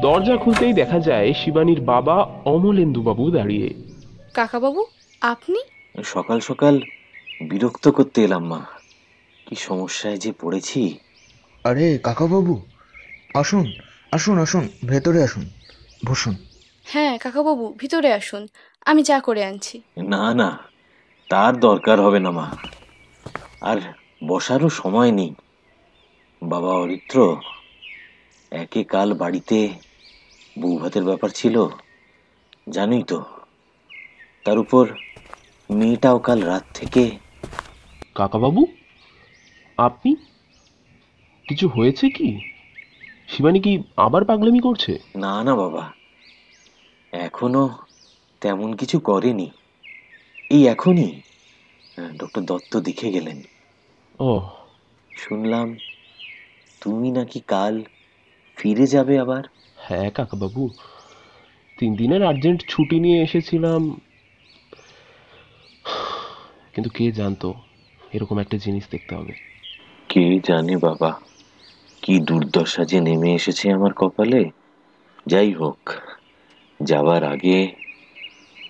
দরজা 0.01 0.35
খুলতেই 0.37 0.73
দেখা 0.73 0.99
যায় 0.99 1.33
শিবানীর 1.33 1.81
বাবা 1.81 2.15
অমলেন্দুবাবু 2.45 3.31
দাঁড়িয়ে। 3.31 3.69
কাকাবাবু 4.33 4.81
আপনি? 5.21 5.59
সকাল 6.03 6.39
সকাল 6.39 6.81
বিরক্ত 7.41 7.87
করতে 7.87 8.23
এলাম 8.23 8.43
মা। 8.45 8.61
কি 9.47 9.55
সমস্যায় 9.55 10.17
যে 10.17 10.31
পড়েছি? 10.41 10.97
আরে 11.63 11.97
কাকাবাবু 11.97 12.61
আসুন 13.35 13.65
আসুন 14.11 14.35
আসুন 14.39 14.63
ভেতরে 14.85 15.23
আসুন 15.23 15.45
বসুন। 16.05 16.35
হ্যাঁ 16.85 17.17
কাকাবাবু 17.17 17.65
ভিতরে 17.77 18.13
আসুন 18.13 18.47
আমি 18.85 19.03
চা 19.03 19.19
করে 19.19 19.41
আনছি। 19.45 19.81
না 20.03 20.33
না 20.33 20.49
তার 21.29 21.59
দরকার 21.59 22.01
হবে 22.01 22.19
না 22.19 22.31
মা। 22.31 22.47
আর 23.61 23.77
বসারও 24.27 24.69
সময় 24.69 25.11
নেই। 25.11 25.31
বাবা 26.41 26.71
অরিত্র 26.73 27.17
একে 28.51 28.83
কাল 28.83 29.13
বাড়িতে 29.13 29.69
বউ 30.59 30.77
ভাতের 30.77 31.03
ব্যাপার 31.03 31.29
ছিল 31.29 31.67
জানোই 32.69 33.03
তো। 33.03 33.25
তার 34.45 34.57
উপর 34.57 34.89
মেয়েটাও 35.69 36.19
কাল 36.19 36.41
রাত 36.41 36.63
থেকে 36.73 37.11
কাকাবাবু 38.15 38.67
আপনি? 39.77 40.15
কিছু 41.47 41.67
হয়েছে 41.67 42.09
কি? 42.09 42.51
শিবানী 43.27 43.59
কি 43.59 43.83
আবার 43.97 44.25
পাগলামি 44.25 44.59
করছে? 44.59 44.99
না 45.15 45.43
না 45.43 45.55
বাবা। 45.55 45.93
এখনও 47.11 47.69
তেমন 48.41 48.75
কিছু 48.75 48.99
করেনি। 48.99 49.51
এই 50.49 50.67
এখনই 50.67 51.21
ডক্টর 52.17 52.41
দত্ত 52.41 52.77
দেখে 52.77 53.11
গেলেন। 53.11 53.43
ও। 54.19 54.41
শুনলাম 55.17 55.77
তুমি 56.81 57.11
নাকি 57.11 57.39
কাল 57.39 57.83
ফিরে 58.57 58.87
যাবে 58.87 59.19
আবার? 59.19 59.43
হ্যাঁ 59.77 60.09
কাকাবাবু 60.11 60.69
তিন 61.77 61.95
দিনের 61.95 62.23
আর্জেন্ট 62.23 62.63
ছুটি 62.67 62.99
নিয়ে 62.99 63.21
এসেছিলাম। 63.21 63.99
কিন্তু 66.73 66.89
কে 66.89 67.11
জানতো 67.11 67.53
এরকম 68.13 68.39
একটা 68.39 68.57
জিনিস 68.57 68.83
দেখতে 68.91 69.15
হবে। 69.15 69.33
কে 70.09 70.39
জানে 70.43 70.77
বাবা 70.77 71.19
কি 72.01 72.19
দুর্দশা 72.19 72.85
যে 72.85 72.99
নেমে 73.01 73.35
এসেছে 73.35 73.71
আমার 73.71 73.93
কপালে। 73.93 74.51
যাই 75.25 75.53
হোক 75.53 75.93
যাওয়ার 76.83 77.23
আগে 77.23 77.75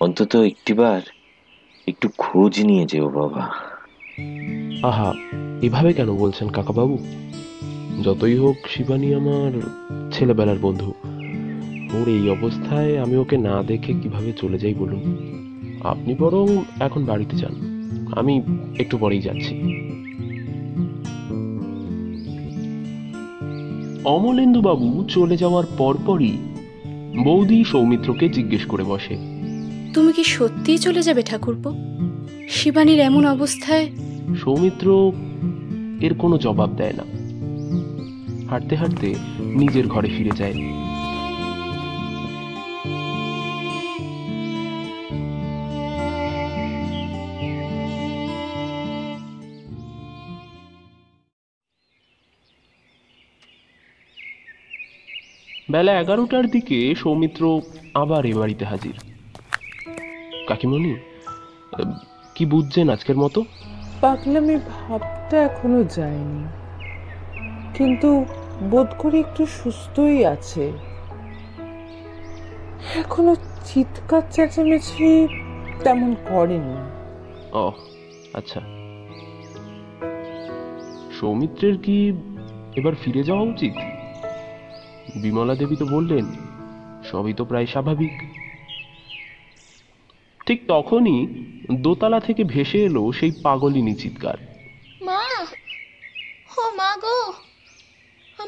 অন্তত 0.00 0.36
একটিবার 0.36 1.00
একটু 1.86 2.08
খোঁজ 2.18 2.60
নিয়ে 2.64 2.84
যেও 2.86 3.08
বাবা। 3.08 3.44
আহা 4.82 5.14
এভাবে 5.62 5.92
কেন 5.92 6.16
বলছেন 6.16 6.48
কাকাবাবু? 6.48 6.98
যতই 8.04 8.36
হোক 8.36 8.56
শিবানী 8.68 9.14
আমার 9.14 9.60
ছেলেবেলার 10.12 10.58
বন্ধু। 10.62 10.92
ওর 11.92 12.08
এই 12.08 12.30
অবস্থায় 12.30 12.98
আমি 12.98 13.16
ওকে 13.16 13.36
না 13.36 13.62
দেখে 13.62 13.92
কীভাবে 13.92 14.32
চলে 14.36 14.58
যাই 14.58 14.74
বলুন? 14.74 15.16
আপনি 15.84 16.14
বরং 16.18 16.62
এখন 16.80 17.04
বাড়িতে 17.04 17.36
যান। 17.36 17.54
আমি 18.16 18.42
একটু 18.78 18.98
পরেই 18.98 19.20
যাচ্ছি। 19.20 19.62
অমলেন্দু 24.04 24.60
বাবু 24.60 25.04
চলে 25.08 25.36
যাওয়ার 25.36 25.64
পরপরই 25.78 26.38
বৌদি 27.24 27.64
সৌমিত্রকে 27.64 28.28
জিজ্ঞেস 28.28 28.66
করে 28.66 28.84
বসে। 28.84 29.16
তুমি 29.94 30.12
কি 30.12 30.24
সত্যিই 30.24 30.78
চলে 30.78 31.02
যাবে 31.02 31.22
ঠাকুরপো? 31.22 31.72
শিবানীর 32.48 33.00
এমন 33.00 33.26
অবস্থায় 33.26 33.90
সৌমিত্র 34.44 35.12
এর 36.00 36.14
কোনো 36.14 36.38
জবাব 36.38 36.70
দেয় 36.76 36.92
না। 36.92 37.17
হাঁটতে 38.50 38.74
হাঁটতে 38.76 39.08
নিজের 39.60 39.86
ঘরে 39.88 40.08
ফিরে 40.08 40.34
যায়। 40.40 40.56
বেলা 55.72 55.92
এগারোটার 56.00 56.46
দিকে 56.50 56.94
সৌমিত্র 56.94 57.42
আবার 57.94 58.22
এ 58.26 58.32
বাড়িতে 58.34 58.64
হাজির। 58.64 58.96
কাকিমণি, 60.48 60.92
কি 62.34 62.44
বুঝছেন 62.46 62.86
আজকের 62.90 63.16
মতো? 63.16 63.40
পাগলামি 64.00 64.56
ভাবটা 64.70 65.36
এখনও 65.42 65.80
যায়নি। 65.96 66.40
কিন্তু 67.76 68.10
বোধ 68.62 68.86
করি 68.98 69.20
একটু 69.20 69.46
সুস্থই 69.46 70.24
আছে। 70.24 70.72
এখনও 72.94 73.36
চিৎকার 73.64 74.22
চেঁচামেচি 74.30 75.28
তেমন 75.84 76.14
করেনি। 76.28 76.76
ও 77.52 77.72
আচ্ছা। 78.34 78.60
সৌমিত্রের 81.20 81.78
কি 81.78 82.12
এবার 82.76 82.94
ফিরে 82.94 83.22
যাওয়া 83.22 83.42
উচিত? 83.42 83.72
বিমলা 85.22 85.54
দেবী 85.54 85.76
তো 85.76 85.86
বললেন 85.86 86.24
সবই 87.04 87.32
তো 87.32 87.44
প্রায় 87.44 87.66
স্বাভাবিক। 87.66 88.22
ঠিক 90.46 90.62
তখনই 90.68 91.26
দোতলা 91.72 92.20
থেকে 92.20 92.44
ভেসে 92.44 92.84
এলো 92.84 93.12
সেই 93.12 93.32
পাগলিনী 93.42 93.94
চিৎকার। 93.94 94.34
মা! 95.02 95.22
ও 96.58 96.70
মা 96.76 96.96
গো! 96.96 97.32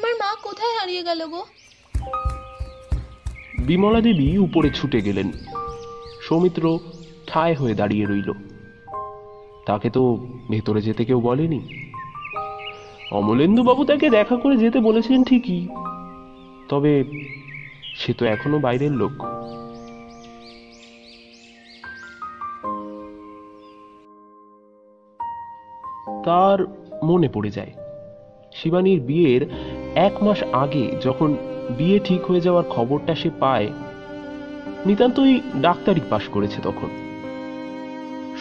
আমার 0.01 0.15
মা 0.23 0.29
কোথায় 0.47 0.73
হারিয়ে 0.77 1.03
গেল 1.09 1.21
গো? 1.33 1.41
বিমলা 3.67 4.01
দেবী 4.05 4.27
উপরে 4.47 4.69
ছুটে 4.77 4.99
গেলেন। 5.07 5.27
সৌমিত্র 6.25 6.63
ঠায় 7.29 7.55
হয়ে 7.59 7.75
দাঁড়িয়ে 7.79 8.05
রইল। 8.05 8.29
তাকে 9.67 9.87
তো 9.95 10.01
ভেতরে 10.51 10.81
যেতে 10.87 11.03
কেউ 11.09 11.19
বলেনি। 11.29 11.59
অমলেন্দু 13.19 13.61
বাবু 13.69 13.81
তাকে 13.89 14.07
দেখা 14.17 14.35
করে 14.43 14.55
যেতে 14.63 14.79
বলেছেন 14.87 15.19
ঠিকই, 15.29 15.61
তবে 16.69 16.91
সে 17.99 18.11
তো 18.17 18.23
এখনও 18.33 18.59
বাইরের 18.65 18.93
লোক। 19.01 19.15
তার 26.25 26.59
মনে 27.09 27.29
পড়ে 27.35 27.51
যায়, 27.57 27.73
শিবানীর 28.57 28.99
বিয়ের 29.09 29.43
এক 29.95 30.23
মাস 30.23 30.43
আগে 30.43 30.95
যখন 31.01 31.37
বিয়ে 31.77 31.99
ঠিক 31.99 32.25
হয়ে 32.25 32.41
যাওয়ার 32.41 32.63
খবরটা 32.69 33.15
সে 33.15 33.29
পায়, 33.39 33.69
নিতান্তই 34.85 35.41
ডাক্তারি 35.61 36.01
পাশ 36.09 36.23
করেছে 36.27 36.61
তখন। 36.63 36.87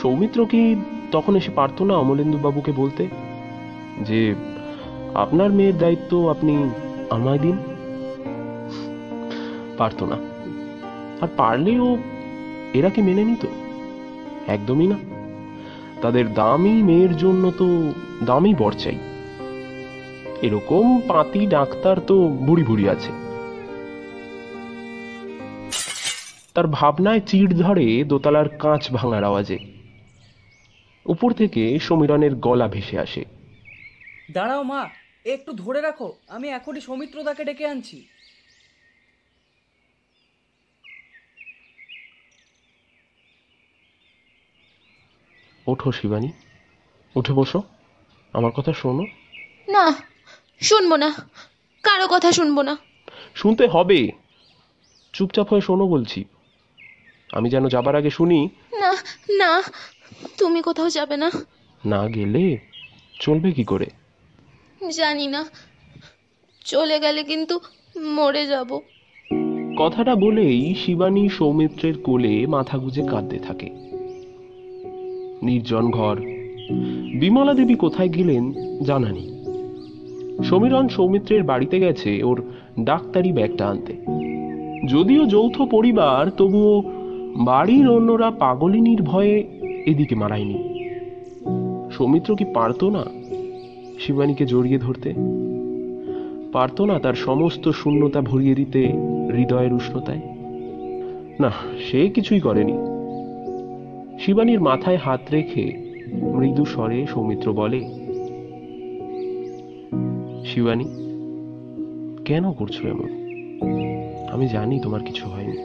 সৌমিত্র 0.03 0.47
কি 0.47 0.77
তখন 1.13 1.37
এসে 1.37 1.51
পারতো 1.51 1.85
না 1.85 1.97
অমলেন্দু 1.97 2.39
বাবুকে 2.39 2.73
বলতে, 2.73 3.09
যে, 4.01 4.35
আপনার 5.15 5.51
মেয়ের 5.51 5.79
দায়িত্ব 5.79 6.31
আপনি 6.31 6.71
আমায় 7.11 7.39
দিন। 7.39 7.59
পারতো 9.79 10.07
না। 10.07 10.17
আর 11.21 11.29
পারলেও 11.37 11.99
এরা 12.75 12.89
কি 12.89 13.03
মেনে 13.03 13.25
নিত? 13.25 13.47
একদমই 14.47 14.87
না। 14.87 14.97
তাদের 16.03 16.35
দামি 16.35 16.83
মেয়ের 16.83 17.17
জন্য 17.17 17.53
তো 17.59 17.93
দামি 18.25 18.55
বর 18.55 18.73
চাই। 18.73 18.99
এরকম 20.43 21.01
পাতি 21.09 21.47
ডাক্তার 21.47 21.97
তো 22.01 22.17
বুড়ি 22.29 22.65
বুড়ি 22.65 22.89
আছে। 22.89 23.13
তার 26.55 26.67
ভাবনায় 26.67 27.21
চিড় 27.21 27.53
ধরে 27.55 28.05
দোতলার 28.05 28.49
কাঁচ 28.49 28.91
ভাঙার 28.91 29.25
আওয়াজে। 29.25 29.59
উপর 31.07 31.33
থেকে 31.33 31.79
সমীরনের 31.79 32.35
গলা 32.35 32.69
ভেসে 32.69 32.99
আসে। 32.99 33.25
দাঁড়াও 34.31 34.63
মা 34.63 34.89
একটু 35.25 35.53
ধরে 35.53 35.81
রাখো 35.81 36.09
আমি 36.29 36.49
এখনই 36.49 36.81
সৌমিত্রদাকে 36.81 37.45
ডেকে 37.45 37.67
আনছি। 37.67 38.07
ওঠো 45.67 45.93
শিবানী 45.93 46.31
উঠে 47.17 47.33
বসো 47.33 47.63
আমার 48.33 48.51
কথা 48.51 48.73
শোনো। 48.73 49.05
না 49.69 49.85
শুনব 50.61 50.97
না। 50.97 51.11
কারও 51.83 52.07
কথা 52.11 52.33
শুনব 52.33 52.63
না। 52.63 52.77
শুনতে 53.35 53.67
হবে। 53.67 54.13
চুপচাপ 55.13 55.49
হয়ে 55.53 55.61
শোনো 55.61 55.89
বলছি। 55.89 56.25
আমি 57.33 57.51
যেন 57.51 57.69
যাবার 57.69 57.97
আগে 57.97 58.11
শুনি। 58.11 58.49
না 58.81 58.93
না 59.29 59.63
তুমি 60.39 60.63
কোথাও 60.63 60.91
যাবে 60.91 61.17
না। 61.17 61.31
না 61.87 62.09
গেলে 62.09 62.59
চলবে 63.21 63.53
কি 63.53 63.65
করে? 63.65 63.87
জানি 64.91 65.27
না। 65.27 65.45
চলে 66.65 67.01
গেলে 67.01 67.25
কিন্তু 67.25 67.61
মরে 68.01 68.47
যাব। 68.47 68.81
কথাটা 69.79 70.15
বলেই 70.15 70.75
শিবানী 70.75 71.29
সৌমিত্রের 71.29 72.03
কোলে 72.03 72.47
মাথা 72.47 72.79
গুজে 72.79 73.03
কাঁদতে 73.03 73.39
থাকে। 73.39 73.71
নির্জন 75.43 75.91
ঘর। 75.91 76.21
বিমলা 77.21 77.55
দেবী 77.55 77.75
কোথায় 77.75 78.09
গেলেন 78.09 78.53
জানা 78.83 79.09
নেই। 79.09 79.30
সমীরণ 80.43 80.89
সৌমিত্রের 80.89 81.43
বাড়িতে 81.43 81.81
গেছে 81.81 82.23
ওর 82.23 82.43
ডাক্তারি 82.81 83.33
ব্যাগটা 83.33 83.67
আনতে। 83.67 83.97
যদিও 84.89 85.27
যৌথ 85.27 85.63
পরিবার, 85.63 86.31
তবুও 86.31 86.83
বাড়ির 87.37 87.89
অন্যরা 87.89 88.31
পাগলিনীর 88.31 89.03
ভয়ে 89.03 89.45
এদিকে 89.87 90.15
মারায়নি। 90.15 90.85
সৌমিত্র 91.91 92.37
কি 92.37 92.45
পারতো 92.45 92.91
না 92.91 93.05
শিবানীকে 93.99 94.47
জড়িয়ে 94.47 94.79
ধরতে? 94.79 95.15
পারতো 96.53 96.85
না 96.85 96.99
তার 96.99 97.15
সমস্ত 97.15 97.69
শূন্যতা 97.69 98.21
ভরিয়ে 98.21 98.55
দিতে 98.55 98.93
হৃদয়ের 99.37 99.73
উষ্ণতায়? 99.73 100.21
না, 101.41 101.51
সে 101.91 102.09
কিছুই 102.09 102.41
করেনি। 102.41 102.73
শিবানীর 104.21 104.61
মাথায় 104.61 104.97
হাত 104.97 105.21
রেখে 105.33 105.73
মৃদু 106.13 106.65
স্বরে 106.65 107.07
সৌমিত্র 107.07 107.53
বলে 107.53 108.00
শিবানী 110.55 110.85
কেন 112.25 112.53
করছ 112.53 112.81
এমন? 112.81 113.09
আমি 114.33 114.49
জানি 114.49 114.81
তোমার 114.81 115.01
কিছু 115.01 115.29
হয়নি। 115.29 115.57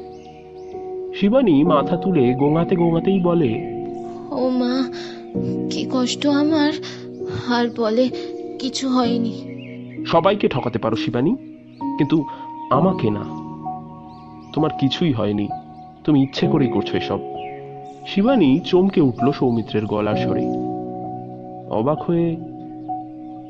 শিবানী 1.16 1.64
মাথা 1.64 1.98
তুলে 1.98 2.34
গোঙাতে 2.34 2.76
গোঙাতেই 2.76 3.20
বলে 3.20 3.82
ও 4.32 4.50
মা 4.50 4.84
কি 5.70 5.90
কষ্ট 5.92 6.28
আমার। 6.28 6.74
আর 7.48 7.68
বলে 7.78 8.10
কিছু 8.60 8.90
হয়নি। 8.90 9.34
সবাইকে 10.06 10.48
ঠকাতে 10.48 10.80
পারো 10.80 10.96
শিবানী 10.96 11.36
কিন্তু 11.82 12.26
আমাকে 12.70 13.10
না। 13.10 13.24
তোমার 14.54 14.70
কিছুই 14.80 15.12
হয়নি। 15.12 15.48
তুমি 16.04 16.24
ইচ্ছে 16.24 16.48
করেই 16.48 16.68
করছ 16.68 16.96
এসব। 16.96 17.20
শিবানী 18.08 18.60
চমকে 18.60 19.02
উঠল 19.02 19.32
সৌমিত্রের 19.32 19.86
গলার 19.86 20.16
স্বরে। 20.16 20.46
অবাক 21.70 22.02
হয়ে 22.02 22.36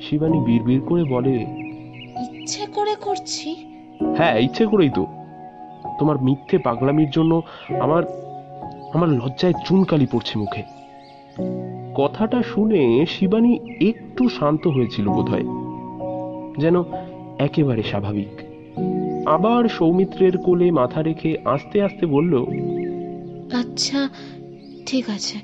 শিবানী 0.02 0.40
বিড়বিড় 0.40 0.82
করে 0.86 1.04
বলে 1.04 1.46
ইচ্ছে 2.22 2.66
করে 2.74 2.96
করছি। 2.96 3.56
হ্যাঁ 4.18 4.40
ইচ্ছে 4.40 4.66
করেই 4.66 4.90
তো। 4.90 5.06
তোমার 6.00 6.22
মিথ্যে 6.22 6.58
পাগলামির 6.58 7.10
জন্য 7.10 7.42
আমার 7.80 8.04
আমার 8.94 9.10
লজ্জায় 9.10 9.54
চুনকালি 9.66 10.08
পড়ছে 10.12 10.40
মুখে। 10.40 10.64
কথাটা 11.96 12.44
শুনে 12.44 13.06
শিবানী 13.06 13.60
একটু 13.82 14.30
শান্ত 14.30 14.68
হয়েছিল 14.68 15.10
বোধহয় 15.10 15.44
যেন 16.60 16.84
একেবারে 17.40 17.84
স্বাভাবিক। 17.84 18.42
আবার 19.26 19.70
সৌমিত্রের 19.70 20.38
কোলে 20.38 20.72
মাথা 20.72 21.02
রেখে 21.02 21.38
আস্তে 21.46 21.82
আস্তে 21.82 22.06
বলল 22.06 22.46
আচ্ছা 23.54 24.10
ঠিক 24.86 25.10
আছে 25.10 25.38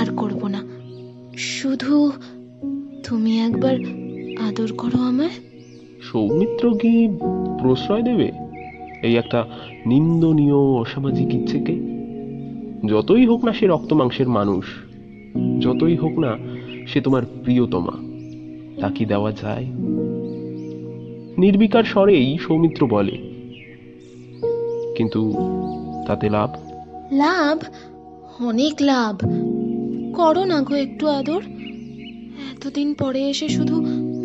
আর 0.00 0.06
করব 0.16 0.46
না। 0.46 0.62
শুধু 1.36 2.12
তুমি 3.08 3.40
একবার 3.40 3.74
আদর 4.48 4.68
করো 4.78 4.98
আমায়। 4.98 5.30
সৌমিত্র 6.02 6.74
কি 6.74 7.08
প্রশ্রয় 7.60 8.02
দেবে 8.02 8.32
এই 9.02 9.16
একটা 9.16 9.44
নিন্দনীয় 9.86 10.56
অসামাজিক 10.56 11.34
ইচ্ছেকে? 11.34 11.74
যতই 12.88 13.26
হোক 13.26 13.44
না 13.44 13.52
সে 13.52 13.66
রক্ত 13.66 13.92
মাংসের 13.92 14.28
মানুষ 14.28 14.64
যতই 15.60 15.96
হোক 15.96 16.18
না 16.18 16.38
সে 16.86 17.00
তোমার 17.00 17.22
প্রিয়তমা 17.44 17.92
তা 18.80 18.88
কি 18.88 19.04
দেওয়া 19.04 19.32
যায়? 19.32 19.66
নির্বিকার 21.38 21.84
স্বরেই 21.84 22.38
সৌমিত্র 22.40 22.86
বলে 22.86 23.18
কিন্তু 24.96 25.34
তাতে 26.06 26.30
লাভ? 26.30 26.50
লাভ? 27.12 27.58
অনেক 28.44 28.74
লাভ। 28.80 29.16
করো 30.14 30.44
না 30.44 30.62
গো 30.62 30.74
একটু 30.74 31.08
আদর। 31.08 31.40
এতদিন 32.62 32.94
পরে 32.94 33.22
এসে 33.28 33.48
শুধু 33.48 33.76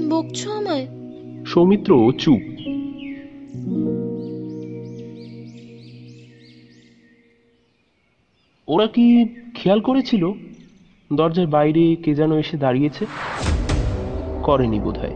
বকছো 0.09 0.51
আমায়? 0.51 0.87
সৌমিত্র 1.45 2.11
চুপ। 2.17 2.41
ওরা 8.67 8.87
কি 8.87 9.05
খেয়াল 9.55 9.79
করেছিল 9.81 10.31
দরজার 11.13 11.47
বাইরে 11.47 11.95
কে 12.03 12.15
যেন 12.15 12.31
এসে 12.37 12.57
দাঁড়িয়েছে? 12.57 13.05
করেনি 14.43 14.79
বোধহয়। 14.79 15.15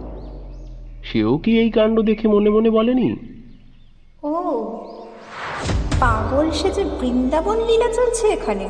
সেও 1.03 1.37
কি 1.37 1.59
এই 1.59 1.69
কাণ্ড 1.69 1.99
দেখে 1.99 2.27
মনে 2.27 2.49
মনে 2.49 2.69
বলেনি? 2.69 3.15
ও 4.23 4.33
পাগল 5.99 6.51
সেজে 6.51 6.83
বৃন্দাবন 6.83 7.57
লীলা 7.65 7.89
চলছে 7.93 8.27
এখানে 8.27 8.65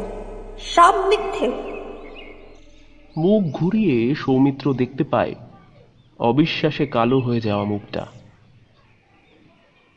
সব 0.59 0.93
মিথ্যে। 1.09 1.70
মুখ 3.17 3.41
ঘুরিয়ে 3.43 4.15
সৌমিত্র 4.15 4.73
দেখতে 4.73 5.03
পায়। 5.03 5.35
অবিশ্বাসে 6.19 6.85
কালো 6.85 7.19
হয়ে 7.19 7.41
যাওয়া 7.41 7.65
মুখটা। 7.65 8.05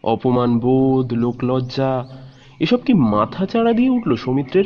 অপমান, 0.05 0.59
বোধ, 0.59 1.12
লোকলজ্জা, 1.12 1.92
এসব 2.61 2.81
কি 2.87 2.92
মাথা 2.94 3.46
চাড়া 3.46 3.72
দিয়ে 3.72 3.90
উঠল 3.90 4.16
সৌমিত্রের? 4.16 4.64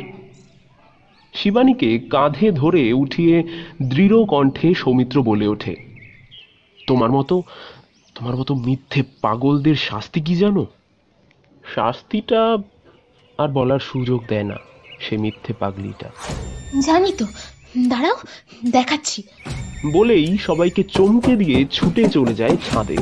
শিবানীকে 1.33 1.99
কাঁধে 1.99 2.51
ধরে 2.51 2.93
উঠিয়ে 2.93 3.35
দৃঢ় 3.81 4.25
কণ্ঠে 4.25 4.73
সৌমিত্র 4.73 5.23
বলে 5.23 5.47
ওঠে, 5.47 5.75
তোমার 6.87 7.11
মতো 7.11 7.43
তোমার 8.15 8.35
মতো 8.35 8.55
মিথ্যে 8.55 9.03
পাগলদের 9.21 9.75
শাস্তি 9.75 10.19
কি 10.21 10.35
জানো? 10.35 10.65
শাস্তিটা 11.75 12.57
আর 13.39 13.47
বলার 13.47 13.79
সুযোগ 13.79 14.19
দেয় 14.27 14.43
না 14.43 14.57
সে 14.99 15.17
মিথ্যে 15.17 15.53
পাগলিটা। 15.53 16.09
জানি 16.85 17.11
তো 17.19 17.25
দাঁড়াও 17.77 18.17
দেখাচ্ছি। 18.71 19.23
বলেই 19.91 20.37
সবাইকে 20.37 20.83
চমকে 20.83 21.35
দিয়ে 21.35 21.65
ছুটে 21.71 22.09
চলে 22.09 22.33
যায় 22.33 22.57
ছাদে। 22.71 22.97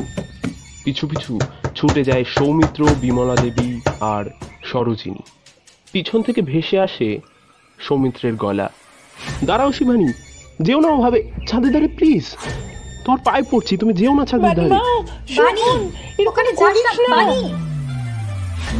পিছু 0.84 1.06
পিছু 1.06 1.38
ছুটে 1.74 2.04
যায় 2.04 2.24
সৌমিত্র 2.24 2.88
বিমলা 3.00 3.36
দেবী 3.36 3.80
আর 4.00 4.24
সরোজিনী। 4.64 5.22
পিছন 5.92 6.22
থেকে 6.22 6.42
ভেসে 6.42 6.80
আসে 6.80 7.18
সৌমিত্রের 7.78 8.34
গলা। 8.34 8.68
দাঁড়াও 9.44 9.72
শিবানী 9.72 10.12
যেও 10.62 10.80
না 10.80 10.88
ওভাবে। 10.88 11.30
ছাদে 11.48 11.70
দাঁড়ে 11.70 11.88
প্লিজ 11.88 12.36
তোমার 13.04 13.18
পায়ে 13.24 13.42
পড়ছি 13.50 13.76
তুমি 13.76 13.92
যেও 13.92 14.14
না 14.14 14.24
ছাদের 14.26 14.50
ধারে। 14.56 14.68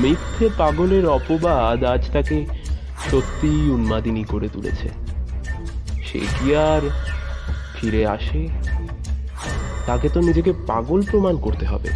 মিথ্যে 0.03 0.49
পাগলের 0.59 1.07
অপবাদ 1.07 1.85
আজ 1.85 2.11
তাকে 2.13 2.47
সত্যিই 3.11 3.71
উন্মাদিনী 3.71 4.25
করে 4.25 4.49
তুলেছে। 4.49 5.08
সে 6.13 6.19
কি 6.19 6.57
আর 6.57 6.83
ফিরে 7.75 8.07
আসে। 8.07 8.49
তাকে 9.87 10.09
তো 10.09 10.21
নিজেকে 10.21 10.53
পাগল 10.67 11.01
প্রমাণ 11.11 11.37
করতে 11.37 11.67
হবে। 11.67 11.91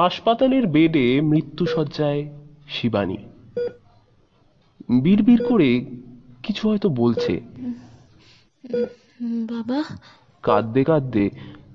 হাসপাতালের 0.00 0.66
বেডে 0.66 1.20
মৃত্যুসজ্জায় 1.20 2.28
শিবানী। 2.68 3.16
বিড়বিড় 5.02 5.48
করে 5.48 5.84
কিছু 6.42 6.68
হয়তো 6.68 6.88
বলছে। 6.88 7.40
বাবা? 9.22 9.96
কাঁদতে 10.42 10.84
কাঁদতে 10.84 11.30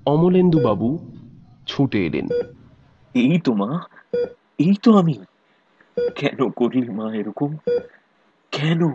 অমলেন্দু 0.06 0.58
বাবু 0.58 0.98
ছুটে 1.66 2.06
এলেন। 2.06 2.28
এই 3.14 3.40
তো 3.40 3.54
মা 3.54 3.80
এই 4.58 4.74
তো 4.82 4.98
আমি। 4.98 5.14
কেন 6.14 6.50
করিল 6.50 6.90
মা 6.90 7.14
এরকম? 7.14 7.56
কেন? 8.50 8.90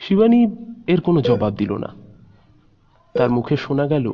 শিবানী 0.00 0.46
এর 0.86 1.00
কোনো 1.00 1.20
জবাব 1.20 1.54
দিল 1.54 1.72
না। 1.76 1.94
তার 3.14 3.30
মুখে 3.30 3.56
শোনা 3.56 3.86
গেল 3.86 4.12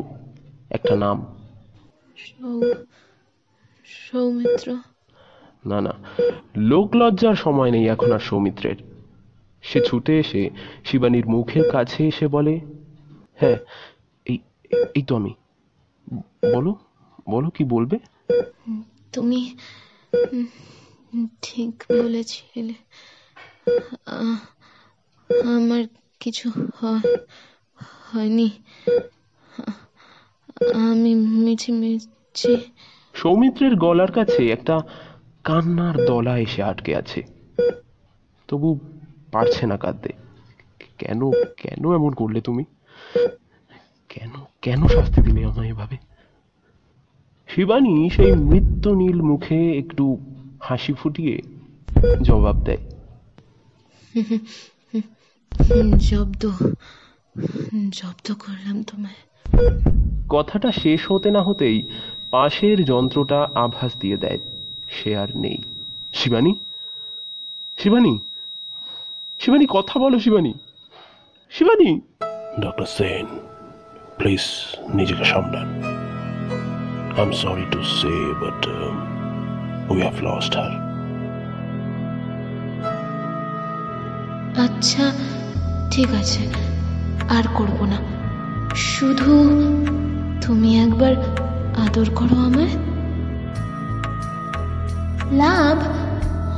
একটা 0.71 0.97
নাম। 0.97 1.27
সৌমিত্র। 3.87 4.77
না 5.67 5.81
না 5.81 5.93
লোক 6.57 6.97
লজ্জার 6.97 7.35
সময় 7.35 7.71
নেই 7.71 7.89
এখন 7.89 8.13
আর 8.13 8.19
সৌমিত্রের। 8.19 8.77
সে 9.63 9.81
ছুটে 9.81 10.19
এসে 10.19 10.51
শিবানীর 10.85 11.27
মুখের 11.27 11.71
কাছে 11.71 12.09
এসে 12.09 12.29
বলে 12.29 12.61
হ্যাঁ 13.37 13.57
এই 14.25 14.39
এই 14.95 15.03
তো 15.03 15.17
আমি। 15.17 15.35
বলো 16.55 16.75
বলো 17.31 17.51
কি 17.51 17.65
বলবে? 17.65 17.99
তুমি 19.13 19.57
ঠিক 21.43 21.85
বলেছিলে। 22.03 22.75
আমার 25.55 25.85
কিছু 26.21 26.51
হয়- 26.77 27.17
হয়নি। 28.13 28.51
আমি 30.75 31.15
মিছি 31.15 31.73
মিছি 31.73 32.57
সৌমিত্রের 33.17 33.77
গলার 33.77 34.13
কাছে 34.13 34.51
একটা 34.51 34.81
কান্নার 35.45 36.05
দলা 36.05 36.39
এসে 36.39 36.63
আটকে 36.63 36.97
আছে। 36.97 37.23
তবু 38.49 38.79
পারছে 39.33 39.67
না 39.67 39.77
কাঁদতে। 39.77 40.09
কেন 40.99 41.31
কেন 41.57 41.95
এমন 41.95 42.13
করলে 42.13 42.41
তুমি? 42.41 42.65
কেন 44.09 44.31
কেন 44.63 44.87
শাস্তি 44.87 45.23
দিলে 45.23 45.45
আমায় 45.45 45.69
এভাবে? 45.69 45.97
শিবানী 47.49 48.11
সেই 48.11 48.33
মৃত্যু 48.33 48.95
নীল 48.95 49.23
মুখে 49.23 49.79
একটু 49.79 50.19
হাসি 50.61 50.93
ফুটিয়ে 50.93 51.43
জবাব 52.23 52.65
দেয়। 52.65 52.77
জব্দ 55.99 56.51
জব্দ 57.91 58.35
করলাম 58.35 58.83
তোমায়। 58.83 59.21
কথাটা 60.29 60.73
শেষ 60.73 61.11
হতে 61.11 61.31
না 61.31 61.43
হতেই 61.43 61.91
পাশের 62.31 62.85
যন্ত্রটা 62.85 63.49
আভাস 63.55 63.93
দিয়ে 64.01 64.17
দেয়। 64.17 64.39
সে 64.89 65.11
আর 65.17 65.29
নেই। 65.35 65.59
শিবানী? 66.13 66.53
শিবানী? 67.79 68.19
শিবানী 69.41 69.67
কথা 69.69 69.99
বলো 69.99 70.19
শিবানী। 70.19 70.55
শিবানী? 71.51 72.01
ডক্টর 72.61 72.87
সেন 72.97 73.27
প্লিজ 74.19 74.45
নিজেকে 74.95 75.25
সামলান। 75.25 75.69
I 77.17 77.23
am 77.27 77.33
sorry 77.33 77.67
to 77.71 77.81
say 77.83 78.15
but 78.43 78.61
we 79.91 79.99
have 80.01 80.17
lost 80.25 80.53
her 80.57 80.73
আচ্ছা 84.65 85.05
ঠিক 85.91 86.11
আছে 86.21 86.43
আর 87.29 87.45
করব 87.55 87.79
না। 87.85 87.99
শুধু 88.77 89.33
তুমি 90.47 90.71
একবার 90.85 91.15
আদর 91.77 92.07
করো 92.15 92.37
আমায়। 92.37 92.75
লাভ, 95.33 95.79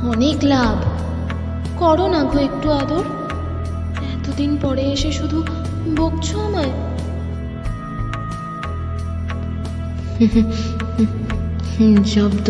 অনেক 0.07 0.37
লাভ। 0.43 0.75
করো 1.79 2.07
না 2.07 2.23
গো 2.23 2.39
একটু 2.39 2.71
আদর। 2.71 3.03
এতদিন 4.13 4.57
পরে 4.61 4.81
এসে 4.81 5.11
শুধু 5.11 5.45
বকছো 5.97 6.39
আমায়। 6.39 6.71
জব্দ 12.03 12.47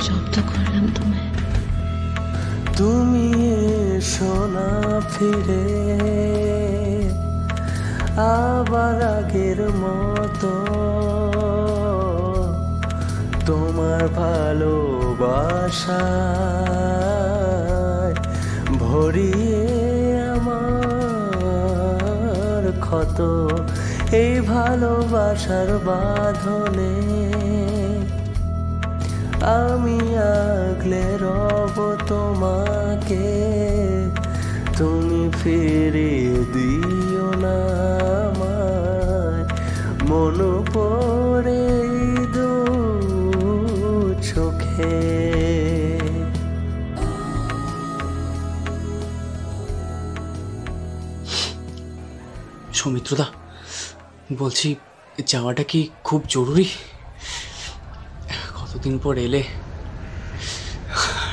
জব্দ 0.00 0.34
করলাম 0.34 0.88
তোমায়। 0.94 1.28
তুমি 2.76 3.26
এসো 3.96 4.48
না 4.54 5.00
ফিরে। 5.10 6.71
আবার 8.16 9.02
আগের 9.02 9.76
মতো। 9.76 10.52
তোমার 13.46 14.08
ভালোবাসা 14.08 16.02
ভরিয়ে 18.78 20.20
আমার 20.30 22.72
ক্ষত। 22.80 23.20
এই 24.12 24.40
ভালোবাসার 24.40 25.78
বাঁধনে 25.86 26.94
আমি 29.58 30.00
আগলে 30.40 31.16
রব 31.20 31.96
তোমাকে। 32.06 33.24
তুমি 34.76 35.30
ফিরিয়ে 35.42 36.44
দিও 36.52 37.01
না 37.42 37.56
মন 40.08 40.38
পড়ে 40.74 41.64
দু 42.34 42.50
চোখে। 44.30 44.96
সৌমিত্রদা, 52.78 53.26
বলছি, 54.40 54.68
যাওয়াটা 55.32 55.64
কি 55.70 55.80
খুব 56.04 56.20
জরুরি? 56.34 56.66
কতদিন 58.58 58.94
পর 59.02 59.14
এলে? 59.26 59.42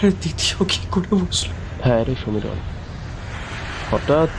আর 0.02 0.10
দ্বিতীয় 0.22 0.58
কি 0.72 0.82
করে 0.94 1.12
বসল? 1.22 1.50
হ্যাঁ 1.86 2.02
রে 2.08 2.14
সমীরণ 2.24 2.60
হঠাৎ 3.92 4.32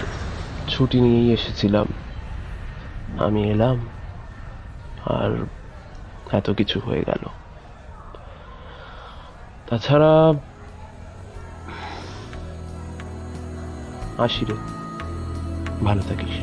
ছুটি 0.71 1.01
নিয়েই 1.01 1.33
এসেছিলাম। 1.33 1.87
আমি 3.19 3.51
এলাম, 3.51 3.89
আর 5.07 5.47
এত 6.33 6.51
কিছু 6.51 6.81
হয়ে 6.81 7.05
গেল। 7.07 7.25
তাছাড়া 9.71 10.33
আসি 14.19 14.45
রে। 14.45 14.57
ভালো 15.85 16.03
থাকিস। 16.09 16.37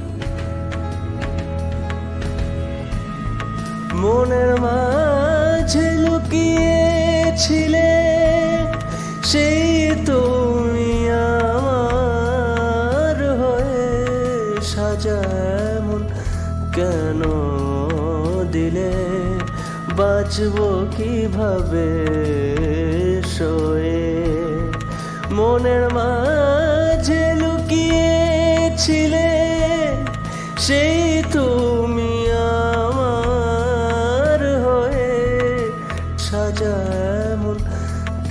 মনের 3.93 4.61
মাঝে 4.61 5.91
লুকিয়েছিলে 5.91 7.89
সেই 9.23 9.76
বাঁচবো 20.37 20.69
কীভাবে? 20.97 21.89
শোয়ে 23.35 24.03
মনের 25.37 25.83
মাঝে 25.97 27.23
লুকিয়েছিলে, 27.41 29.29
সেই 30.65 30.99
তুমি 31.33 32.11
আমার 32.85 34.39
হয়ে 34.65 35.11
সাজা 36.27 36.77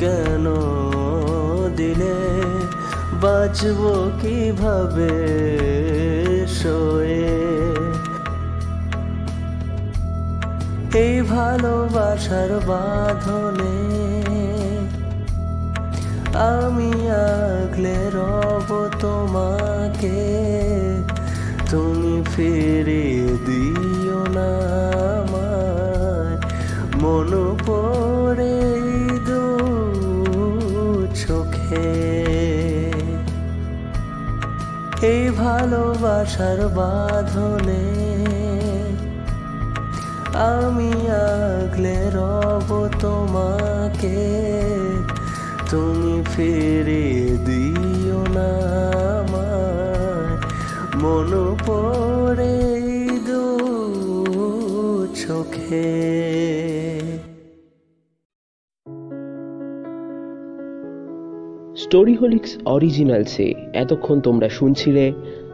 কেন 0.00 0.44
দিলে? 1.78 2.18
বাঁচবো 3.22 3.92
কীভাবে? 4.22 5.14
শোয়ে। 6.58 7.34
এই 11.04 11.16
ভালোবাসার 12.16 12.60
বাঁধনে। 12.66 13.76
আমি 16.34 16.92
আগলে 17.10 17.96
রব 18.14 18.88
তোমাকে। 19.00 20.24
তুমি 21.70 22.22
ফিরিয়ে 22.36 23.36
দিও 23.46 24.20
না 24.32 24.50
আমায়। 25.20 26.36
মন 27.02 27.56
পড়ে 27.66 28.60
দু 29.26 29.42
চোখে। 31.28 31.92
এই 35.02 35.30
ভালোবাসার 35.30 36.68
বাঁধনে 36.68 38.05
আমি 40.36 40.92
আগলে 41.08 41.96
রব 42.14 42.88
তোমাকে। 43.00 44.36
তুমি 45.70 46.22
ফিরিয়ে 46.36 47.36
দিও 47.44 48.24
না 48.34 48.50
আমায়। 49.20 50.36
মন 51.02 51.56
পড়ে 51.66 52.78
দু 53.26 53.58
চোখে। 55.28 56.16
স্টোরিহোলিক্স 61.76 62.56
অরিজিনালসে 62.64 63.54
এতক্ষণ 63.72 64.20
তোমরা 64.20 64.48
শুনছিলে 64.48 65.12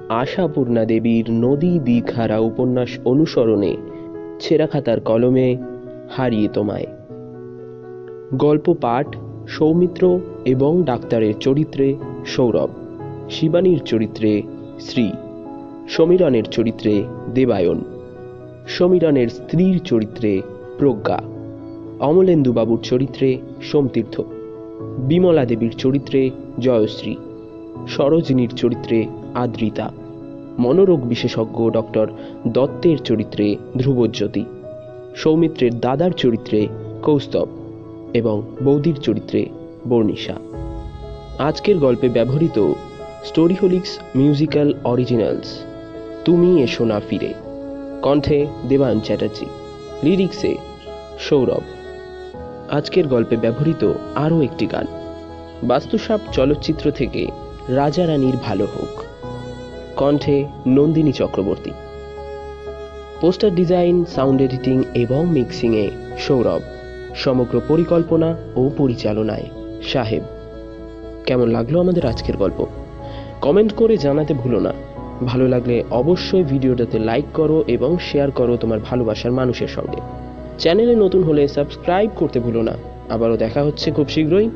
আশাপূর্ণা 0.08 0.84
দেবীর 0.84 1.24
নদী 1.30 1.78
দীঘারা 1.78 2.38
উপন্যাস 2.38 2.88
অনুসরণে। 3.04 3.91
ছেঁড়া 4.42 4.66
খাতার 4.66 5.00
কলমে, 5.00 5.56
হারিয়ে 6.10 6.48
তোমায়। 6.48 6.86
গল্প 8.34 8.74
পাঠ, 8.80 9.16
সৌমিত্র 9.48 10.20
এবং 10.44 10.82
ডাক্তারের 10.84 11.34
চরিত্রে 11.40 11.94
সৌরভ, 12.26 12.70
শিবানীর 13.30 13.80
চরিত্রে 13.84 14.42
শ্রী, 14.80 15.06
সমীরণের 15.88 16.44
চরিত্রে 16.44 17.02
দেবায়ন, 17.34 17.78
সমীরণের 18.68 19.28
স্ত্রীর 19.28 19.80
চরিত্রে 19.84 20.42
প্রজ্ঞা, 20.78 21.18
অমলেন্দুবাবুর 22.00 22.80
চরিত্রে 22.82 23.38
সোমতীর্থ, 23.62 24.20
বিমলা 24.98 25.44
দেবীর 25.44 25.74
চরিত্রে 25.78 26.30
জয়শ্রী, 26.58 27.16
সরোজিনীর 27.88 28.52
চরিত্রে 28.56 29.06
আদ্রিতা 29.34 29.86
মনোরোগ 30.58 31.04
বিশেষজ্ঞ 31.04 31.70
ডক্টর 31.70 32.08
দত্তের 32.48 32.98
চরিত্রে 32.98 33.56
ধ্রুবজ্যোতি, 33.78 34.44
সৌমিত্রের 35.16 35.80
দাদার 35.80 36.10
চরিত্রে 36.10 36.68
কৌস্তব 37.02 37.48
এবং 38.14 38.42
বৌদির 38.64 38.96
চরিত্রে 38.96 39.46
বর্ণিশা। 39.88 40.34
আজকের 41.38 41.78
গল্পে 41.78 42.08
ব্যবহৃত 42.08 42.72
স্টোরিহোলিক্স 43.24 43.98
মিউজিক্যাল 44.16 44.72
অরিজিনালস 44.84 45.58
তুমি 46.24 46.62
এসো 46.62 46.84
না 46.84 47.00
ফিরে। 47.00 47.34
কণ্ঠে 48.02 48.46
দেবান 48.68 49.00
চ্যাটার্জি। 49.00 49.46
লিরিক্সে 50.02 50.56
সৌরভ। 51.18 51.62
আজকের 52.70 53.08
গল্পে 53.08 53.36
ব্যবহৃত 53.36 53.92
আরও 54.14 54.42
একটি 54.42 54.66
গান। 54.66 54.86
বাস্তুসাপ 55.62 56.20
চলচ্চিত্র 56.32 56.90
থেকে 56.90 57.26
রাজা 57.68 58.06
রানীর 58.06 58.34
ভালো 58.42 58.64
হোক। 58.64 59.11
কণ্ঠে 59.96 60.44
Nandini 60.66 61.12
Chakraborty. 61.12 61.70
Poster 63.20 63.54
design, 63.54 64.04
sound 64.04 64.42
editing 64.42 64.82
এবং 64.94 65.26
মিক্সিংয়ে 65.26 65.90
সৌরভ। 66.18 66.60
সমগ্র 67.14 67.60
পরিকল্পনা 67.68 68.36
ও 68.56 68.70
পরিচালনায় 68.76 69.42
সাহেব। 69.82 70.22
কেমন 71.26 71.48
লাগল 71.48 71.80
আমাদের 71.80 72.06
আজকের 72.06 72.36
গল্প? 72.36 72.66
কমেন্ট 73.40 73.72
করে 73.72 73.96
জানাতে 73.96 74.34
ভুলো 74.34 74.60
না। 74.60 74.72
ভালো 75.26 75.48
লাগলে 75.48 75.84
অবশ্যই 75.90 76.42
ভিডিওটাতে 76.42 76.98
লাইক 76.98 77.24
করো 77.34 77.64
এবং 77.66 77.98
শেয়ার 77.98 78.30
করো 78.30 78.56
তোমার 78.56 78.78
ভালোবাসার 78.80 79.32
মানুষের 79.32 79.68
সঙ্গে। 79.68 80.00
চ্যানেলে 80.58 80.96
নতুন 80.96 81.22
হলে 81.22 81.48
সাবস্ক্রাইব 81.48 82.10
করতে 82.16 82.40
ভুলো 82.40 82.62
না। 82.62 82.72
আবারও 83.10 83.36
দেখা 83.36 83.62
হচ্ছে 83.62 83.90
খুব 83.90 84.08
শীঘ্রই। 84.08 84.50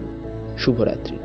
শুভরাত্রি। 0.58 1.18